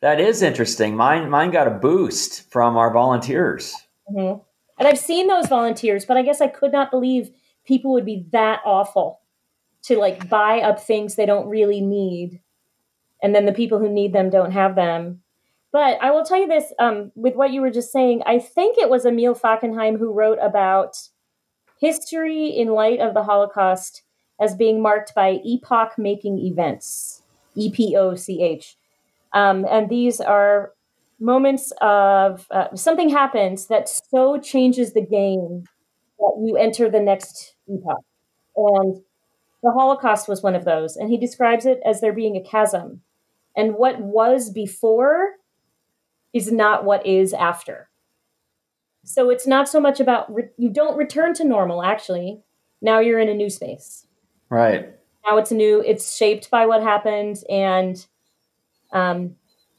That 0.00 0.20
is 0.20 0.42
interesting. 0.42 0.96
Mine 0.96 1.28
mine 1.28 1.50
got 1.50 1.66
a 1.66 1.70
boost 1.70 2.50
from 2.50 2.76
our 2.76 2.92
volunteers. 2.92 3.74
Mm-hmm. 4.10 4.40
And 4.78 4.88
I've 4.88 4.98
seen 4.98 5.28
those 5.28 5.46
volunteers, 5.46 6.06
but 6.06 6.16
I 6.16 6.22
guess 6.22 6.40
I 6.40 6.46
could 6.46 6.72
not 6.72 6.90
believe 6.90 7.30
people 7.66 7.92
would 7.92 8.06
be 8.06 8.26
that 8.32 8.60
awful 8.64 9.20
to 9.82 9.98
like 9.98 10.28
buy 10.28 10.60
up 10.60 10.80
things 10.80 11.14
they 11.14 11.26
don't 11.26 11.48
really 11.48 11.80
need. 11.80 12.40
And 13.22 13.34
then 13.34 13.44
the 13.44 13.52
people 13.52 13.78
who 13.78 13.90
need 13.90 14.14
them 14.14 14.30
don't 14.30 14.52
have 14.52 14.74
them. 14.74 15.20
But 15.72 15.98
I 16.02 16.10
will 16.10 16.24
tell 16.24 16.40
you 16.40 16.48
this 16.48 16.72
um, 16.78 17.12
with 17.14 17.36
what 17.36 17.52
you 17.52 17.60
were 17.60 17.70
just 17.70 17.92
saying, 17.92 18.22
I 18.26 18.38
think 18.38 18.78
it 18.78 18.90
was 18.90 19.04
Emil 19.04 19.34
Fackenheim 19.34 19.98
who 19.98 20.12
wrote 20.12 20.38
about 20.40 20.96
history 21.80 22.46
in 22.48 22.68
light 22.68 23.00
of 23.00 23.14
the 23.14 23.24
Holocaust 23.24 24.02
as 24.40 24.54
being 24.54 24.80
marked 24.80 25.14
by 25.14 25.40
epoch 25.44 25.98
making 25.98 26.38
events, 26.38 27.22
E 27.54 27.70
P 27.70 27.96
O 27.96 28.14
C 28.14 28.42
H. 28.42 28.76
Um, 29.32 29.66
and 29.68 29.88
these 29.88 30.20
are 30.20 30.72
moments 31.18 31.72
of 31.80 32.46
uh, 32.50 32.74
something 32.74 33.10
happens 33.10 33.66
that 33.66 33.88
so 33.88 34.38
changes 34.38 34.94
the 34.94 35.04
game 35.04 35.64
that 36.18 36.42
you 36.46 36.56
enter 36.56 36.88
the 36.88 37.00
next 37.00 37.54
epoch. 37.68 38.04
And 38.56 39.02
the 39.62 39.72
Holocaust 39.72 40.28
was 40.28 40.42
one 40.42 40.54
of 40.54 40.64
those. 40.64 40.96
And 40.96 41.10
he 41.10 41.18
describes 41.18 41.66
it 41.66 41.80
as 41.84 42.00
there 42.00 42.14
being 42.14 42.36
a 42.36 42.42
chasm. 42.42 43.02
And 43.54 43.74
what 43.74 44.00
was 44.00 44.50
before 44.50 45.32
is 46.32 46.50
not 46.50 46.84
what 46.84 47.04
is 47.04 47.34
after. 47.34 47.89
So 49.04 49.30
it's 49.30 49.46
not 49.46 49.68
so 49.68 49.80
much 49.80 50.00
about 50.00 50.32
re- 50.32 50.50
you 50.56 50.68
don't 50.68 50.96
return 50.96 51.34
to 51.34 51.44
normal. 51.44 51.82
Actually, 51.82 52.42
now 52.80 52.98
you're 53.00 53.18
in 53.18 53.28
a 53.28 53.34
new 53.34 53.50
space. 53.50 54.06
Right. 54.48 54.94
Now 55.26 55.38
it's 55.38 55.50
new. 55.50 55.82
It's 55.82 56.16
shaped 56.16 56.50
by 56.50 56.66
what 56.66 56.82
happened, 56.82 57.42
and 57.48 58.04
um, 58.92 59.36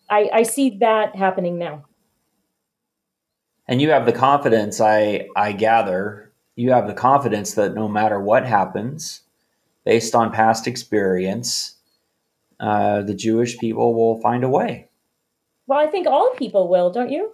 I, 0.09 0.29
I 0.33 0.43
see 0.43 0.77
that 0.79 1.15
happening 1.15 1.57
now. 1.57 1.85
And 3.67 3.81
you 3.81 3.91
have 3.91 4.05
the 4.05 4.13
confidence, 4.13 4.81
I 4.81 5.27
I 5.35 5.51
gather, 5.53 6.31
you 6.55 6.71
have 6.71 6.87
the 6.87 6.93
confidence 6.93 7.53
that 7.53 7.73
no 7.73 7.87
matter 7.87 8.19
what 8.19 8.45
happens, 8.45 9.21
based 9.85 10.13
on 10.13 10.31
past 10.31 10.67
experience, 10.67 11.75
uh, 12.59 13.01
the 13.01 13.13
Jewish 13.13 13.57
people 13.57 13.93
will 13.93 14.19
find 14.19 14.43
a 14.43 14.49
way. 14.49 14.89
Well, 15.67 15.79
I 15.79 15.87
think 15.87 16.07
all 16.07 16.31
people 16.31 16.67
will, 16.67 16.91
don't 16.91 17.11
you? 17.11 17.31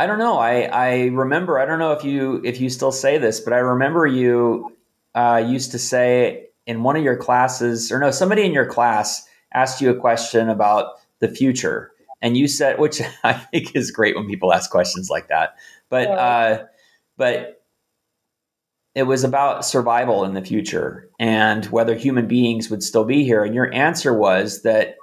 I 0.00 0.06
don't 0.06 0.18
know. 0.18 0.38
I, 0.38 0.62
I 0.62 1.04
remember. 1.08 1.58
I 1.58 1.66
don't 1.66 1.78
know 1.78 1.92
if 1.92 2.04
you 2.04 2.40
if 2.42 2.58
you 2.58 2.70
still 2.70 2.90
say 2.90 3.18
this, 3.18 3.38
but 3.38 3.52
I 3.52 3.58
remember 3.58 4.06
you 4.06 4.74
uh, 5.14 5.44
used 5.46 5.72
to 5.72 5.78
say 5.78 6.46
in 6.66 6.82
one 6.82 6.96
of 6.96 7.04
your 7.04 7.18
classes, 7.18 7.92
or 7.92 7.98
no, 7.98 8.10
somebody 8.10 8.46
in 8.46 8.54
your 8.54 8.64
class 8.64 9.28
asked 9.52 9.82
you 9.82 9.90
a 9.90 9.94
question 9.94 10.48
about 10.48 10.94
the 11.18 11.28
future, 11.28 11.92
and 12.22 12.34
you 12.34 12.48
said, 12.48 12.78
which 12.78 13.02
I 13.24 13.34
think 13.34 13.76
is 13.76 13.90
great 13.90 14.16
when 14.16 14.26
people 14.26 14.54
ask 14.54 14.70
questions 14.70 15.10
like 15.10 15.28
that. 15.28 15.56
But 15.90 16.08
yeah. 16.08 16.14
uh, 16.14 16.66
but 17.18 17.62
it 18.94 19.02
was 19.02 19.22
about 19.22 19.66
survival 19.66 20.24
in 20.24 20.32
the 20.32 20.42
future 20.42 21.10
and 21.20 21.66
whether 21.66 21.94
human 21.94 22.26
beings 22.26 22.70
would 22.70 22.82
still 22.82 23.04
be 23.04 23.22
here. 23.22 23.44
And 23.44 23.54
your 23.54 23.72
answer 23.74 24.14
was 24.14 24.62
that 24.62 24.96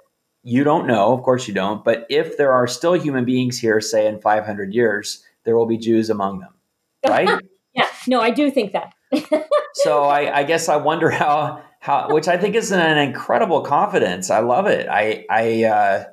you 0.48 0.64
don't 0.64 0.88
know, 0.88 1.12
of 1.12 1.24
course 1.24 1.46
you 1.46 1.54
don't, 1.54 1.84
but 1.84 2.06
if 2.10 2.38
there 2.38 2.54
are 2.54 2.68
still 2.68 2.94
human 2.94 3.26
beings 3.26 3.60
here, 3.60 3.82
say 3.82 4.08
in 4.08 4.22
500 4.22 4.74
years, 4.74 5.22
there 5.44 5.58
will 5.58 5.66
be 5.66 5.78
Jews 5.78 6.10
among 6.10 6.40
them. 6.40 6.54
right? 7.08 7.44
yeah, 7.74 7.88
no, 8.08 8.22
I 8.22 8.30
do 8.30 8.50
think 8.50 8.72
that. 8.72 8.94
so 9.74 10.06
I, 10.06 10.40
I 10.40 10.44
guess 10.44 10.70
I 10.70 10.78
wonder 10.78 11.10
how 11.10 11.62
how, 11.80 12.14
which 12.14 12.30
I 12.30 12.38
think 12.38 12.56
is 12.56 12.72
an 12.72 12.98
incredible 12.98 13.62
confidence. 13.62 14.30
I 14.30 14.40
love 14.40 14.68
it. 14.68 14.88
I 14.90 15.26
I 15.30 15.64
uh, 15.66 16.04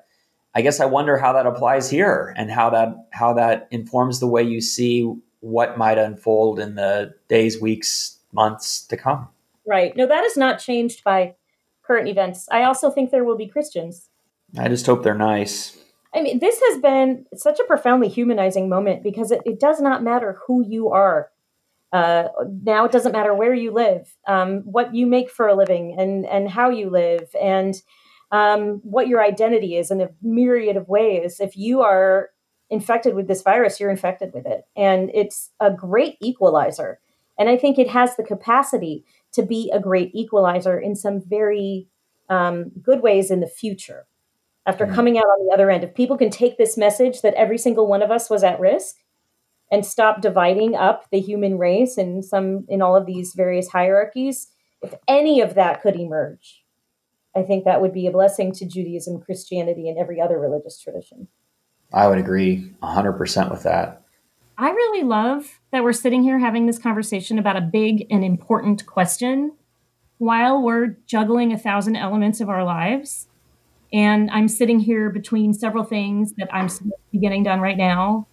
I 0.53 0.62
guess 0.62 0.80
I 0.80 0.87
wonder 0.87 1.16
how 1.16 1.32
that 1.32 1.47
applies 1.47 1.89
here 1.89 2.35
and 2.37 2.51
how 2.51 2.70
that 2.70 2.89
how 3.11 3.35
that 3.35 3.68
informs 3.70 4.18
the 4.18 4.26
way 4.26 4.43
you 4.43 4.61
see 4.61 5.12
what 5.41 5.78
might 5.78 5.99
unfold 5.99 6.59
in 6.59 6.74
the 6.74 7.14
days, 7.28 7.61
weeks, 7.61 8.18
months 8.32 8.85
to 8.89 8.97
come. 8.97 9.28
Right. 9.64 9.97
No, 9.97 10.07
that 10.09 10.24
is 10.24 10.37
not 10.37 10.59
changed 10.59 11.05
by 11.05 11.37
current 11.85 12.09
events. 12.09 12.49
I 12.51 12.64
also 12.64 12.91
think 12.91 13.11
there 13.11 13.24
will 13.24 13.37
be 13.37 13.47
Christians. 13.47 14.09
I 14.59 14.68
just 14.68 14.86
hope 14.86 15.02
they're 15.02 15.14
nice. 15.14 15.76
I 16.14 16.22
mean, 16.22 16.38
this 16.38 16.61
has 16.68 16.80
been 16.80 17.26
such 17.34 17.59
a 17.59 17.64
profoundly 17.64 18.09
humanizing 18.09 18.68
moment 18.68 19.02
because 19.02 19.32
it, 19.32 19.42
it 19.44 19.59
does 19.59 19.80
not 19.80 20.02
matter 20.02 20.38
who 20.46 20.64
you 20.64 20.90
are. 20.90 21.30
Uh, 21.92 22.28
now 22.62 22.84
it 22.84 22.92
doesn't 22.92 23.12
matter 23.12 23.34
where 23.34 23.55
you 23.55 23.72
live, 23.72 24.16
um, 24.26 24.62
what 24.64 24.94
you 24.94 25.07
make 25.07 25.30
for 25.30 25.46
a 25.46 25.55
living, 25.55 25.94
and 25.98 26.26
and 26.26 26.50
how 26.50 26.68
you 26.68 26.90
live, 26.90 27.34
and 27.40 27.82
um, 28.32 28.80
what 28.82 29.07
your 29.07 29.22
identity 29.22 29.76
is 29.76 29.90
in 29.90 30.00
a 30.00 30.11
myriad 30.20 30.76
of 30.76 30.88
ways. 30.88 31.38
If 31.38 31.57
you 31.57 31.82
are 31.82 32.30
infected 32.68 33.14
with 33.14 33.28
this 33.28 33.42
virus, 33.42 33.78
you're 33.78 33.90
infected 33.90 34.32
with 34.34 34.46
it, 34.46 34.64
and 34.76 35.11
it's 35.14 35.50
a 35.61 35.70
great 35.70 36.16
equalizer. 36.20 36.98
And 37.38 37.48
I 37.48 37.57
think 37.57 37.78
it 37.78 37.90
has 37.90 38.16
the 38.16 38.24
capacity 38.24 39.05
to 39.32 39.42
be 39.42 39.70
a 39.72 39.80
great 39.80 40.12
equalizer 40.14 40.78
in 40.78 40.94
some 40.94 41.20
very 41.20 41.88
um, 42.28 42.70
good 42.82 43.02
ways 43.02 43.30
in 43.30 43.40
the 43.40 43.46
future 43.46 44.07
after 44.66 44.86
mm-hmm. 44.86 44.94
coming 44.94 45.18
out 45.18 45.24
on 45.24 45.46
the 45.46 45.52
other 45.52 45.70
end. 45.70 45.84
If 45.84 45.94
people 45.94 46.16
can 46.16 46.30
take 46.30 46.56
this 46.56 46.76
message 46.76 47.22
that 47.22 47.34
every 47.34 47.58
single 47.58 47.86
one 47.86 48.02
of 48.02 48.10
us 48.10 48.30
was 48.30 48.42
at 48.42 48.60
risk 48.60 48.96
and 49.70 49.84
stop 49.84 50.20
dividing 50.20 50.74
up 50.74 51.10
the 51.10 51.20
human 51.20 51.58
race 51.58 51.98
in 51.98 52.22
some 52.22 52.64
in 52.68 52.82
all 52.82 52.96
of 52.96 53.06
these 53.06 53.34
various 53.34 53.68
hierarchies, 53.68 54.48
if 54.82 54.94
any 55.08 55.40
of 55.40 55.54
that 55.54 55.82
could 55.82 55.96
emerge, 55.96 56.64
I 57.36 57.42
think 57.42 57.64
that 57.64 57.80
would 57.80 57.92
be 57.92 58.06
a 58.06 58.12
blessing 58.12 58.52
to 58.52 58.66
Judaism, 58.66 59.20
Christianity, 59.20 59.88
and 59.88 59.98
every 59.98 60.20
other 60.20 60.38
religious 60.38 60.78
tradition. 60.78 61.28
I 61.92 62.08
would 62.08 62.18
agree 62.18 62.72
100% 62.82 63.50
with 63.50 63.62
that. 63.64 64.02
I 64.56 64.70
really 64.70 65.02
love 65.02 65.60
that 65.72 65.82
we're 65.82 65.92
sitting 65.92 66.22
here 66.22 66.38
having 66.38 66.66
this 66.66 66.78
conversation 66.78 67.38
about 67.38 67.56
a 67.56 67.60
big 67.60 68.06
and 68.10 68.24
important 68.24 68.86
question 68.86 69.56
while 70.18 70.62
we're 70.62 70.96
juggling 71.06 71.52
a 71.52 71.58
thousand 71.58 71.96
elements 71.96 72.40
of 72.40 72.48
our 72.48 72.64
lives. 72.64 73.26
And 73.95 74.28
I'm 74.32 74.49
sitting 74.49 74.80
here 74.80 75.09
between 75.09 75.55
several 75.55 75.84
things 75.84 76.32
that 76.36 76.53
I'm 76.53 76.68
getting 77.18 77.45
done 77.45 77.61
right 77.61 77.76
now 77.76 78.26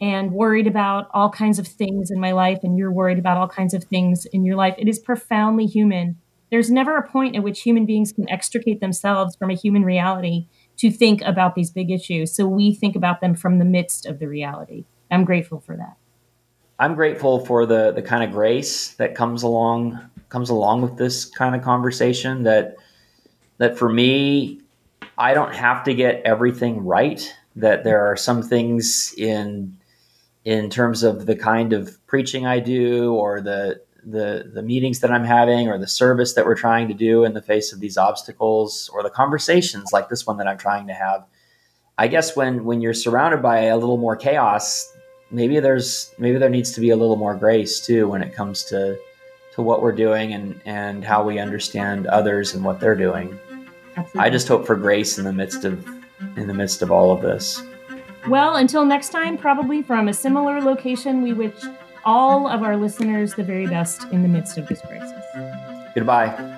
and 0.00 0.30
worried 0.30 0.68
about 0.68 1.08
all 1.12 1.28
kinds 1.28 1.58
of 1.58 1.66
things 1.66 2.12
in 2.12 2.20
my 2.20 2.30
life, 2.30 2.60
and 2.62 2.78
you're 2.78 2.92
worried 2.92 3.18
about 3.18 3.36
all 3.36 3.48
kinds 3.48 3.74
of 3.74 3.82
things 3.82 4.26
in 4.26 4.44
your 4.44 4.54
life. 4.54 4.76
It 4.78 4.88
is 4.88 5.00
profoundly 5.00 5.66
human. 5.66 6.18
There's 6.52 6.70
never 6.70 6.96
a 6.96 7.08
point 7.08 7.34
at 7.34 7.42
which 7.42 7.62
human 7.62 7.84
beings 7.84 8.12
can 8.12 8.30
extricate 8.30 8.80
themselves 8.80 9.34
from 9.34 9.50
a 9.50 9.54
human 9.54 9.82
reality 9.82 10.46
to 10.76 10.92
think 10.92 11.20
about 11.22 11.56
these 11.56 11.72
big 11.72 11.90
issues. 11.90 12.32
So 12.32 12.46
we 12.46 12.72
think 12.72 12.94
about 12.94 13.20
them 13.20 13.34
from 13.34 13.58
the 13.58 13.64
midst 13.64 14.06
of 14.06 14.20
the 14.20 14.28
reality. 14.28 14.84
I'm 15.10 15.24
grateful 15.24 15.58
for 15.58 15.76
that. 15.76 15.96
I'm 16.78 16.94
grateful 16.94 17.44
for 17.44 17.66
the 17.66 17.90
the 17.90 18.02
kind 18.02 18.22
of 18.22 18.30
grace 18.30 18.90
that 18.96 19.16
comes 19.16 19.42
along 19.42 19.98
comes 20.28 20.50
along 20.50 20.82
with 20.82 20.96
this 20.96 21.24
kind 21.24 21.56
of 21.56 21.62
conversation 21.62 22.44
that 22.44 22.76
that 23.58 23.76
for 23.78 23.88
me 23.88 24.60
I 25.18 25.34
don't 25.34 25.54
have 25.54 25.84
to 25.84 25.94
get 25.94 26.22
everything 26.24 26.84
right. 26.84 27.34
That 27.56 27.84
there 27.84 28.06
are 28.06 28.16
some 28.16 28.42
things 28.42 29.14
in 29.16 29.78
in 30.44 30.70
terms 30.70 31.02
of 31.02 31.26
the 31.26 31.34
kind 31.34 31.72
of 31.72 32.06
preaching 32.06 32.46
I 32.46 32.60
do 32.60 33.14
or 33.14 33.40
the 33.40 33.80
the 34.04 34.48
the 34.54 34.62
meetings 34.62 35.00
that 35.00 35.10
I'm 35.10 35.24
having 35.24 35.68
or 35.68 35.78
the 35.78 35.88
service 35.88 36.34
that 36.34 36.46
we're 36.46 36.54
trying 36.54 36.88
to 36.88 36.94
do 36.94 37.24
in 37.24 37.34
the 37.34 37.42
face 37.42 37.72
of 37.72 37.80
these 37.80 37.98
obstacles 37.98 38.88
or 38.92 39.02
the 39.02 39.10
conversations 39.10 39.92
like 39.92 40.08
this 40.08 40.26
one 40.26 40.36
that 40.36 40.46
I'm 40.46 40.58
trying 40.58 40.86
to 40.86 40.94
have. 40.94 41.26
I 41.98 42.08
guess 42.08 42.36
when 42.36 42.64
when 42.64 42.80
you're 42.80 42.94
surrounded 42.94 43.42
by 43.42 43.62
a 43.62 43.76
little 43.76 43.96
more 43.96 44.16
chaos, 44.16 44.92
maybe 45.30 45.58
there's 45.60 46.14
maybe 46.18 46.38
there 46.38 46.50
needs 46.50 46.72
to 46.72 46.80
be 46.80 46.90
a 46.90 46.96
little 46.96 47.16
more 47.16 47.34
grace 47.34 47.84
too 47.84 48.08
when 48.08 48.22
it 48.22 48.34
comes 48.34 48.64
to 48.64 48.98
to 49.54 49.62
what 49.62 49.82
we're 49.82 49.92
doing 49.92 50.32
and 50.32 50.60
and 50.64 51.04
how 51.04 51.24
we 51.24 51.38
understand 51.38 52.06
others 52.06 52.54
and 52.54 52.64
what 52.64 52.78
they're 52.78 52.94
doing. 52.94 53.38
Absolutely. 53.96 54.20
I 54.20 54.30
just 54.30 54.48
hope 54.48 54.66
for 54.66 54.76
grace 54.76 55.18
in 55.18 55.24
the 55.24 55.32
midst 55.32 55.64
of 55.64 55.86
in 56.36 56.46
the 56.46 56.54
midst 56.54 56.82
of 56.82 56.90
all 56.90 57.12
of 57.12 57.22
this. 57.22 57.62
Well, 58.28 58.56
until 58.56 58.84
next 58.84 59.10
time, 59.10 59.38
probably 59.38 59.82
from 59.82 60.08
a 60.08 60.12
similar 60.12 60.60
location, 60.60 61.22
we 61.22 61.32
wish 61.32 61.54
all 62.04 62.48
of 62.48 62.62
our 62.62 62.76
listeners 62.76 63.34
the 63.34 63.44
very 63.44 63.66
best 63.66 64.04
in 64.12 64.22
the 64.22 64.28
midst 64.28 64.58
of 64.58 64.66
this 64.66 64.80
crisis. 64.80 65.22
Goodbye. 65.94 66.55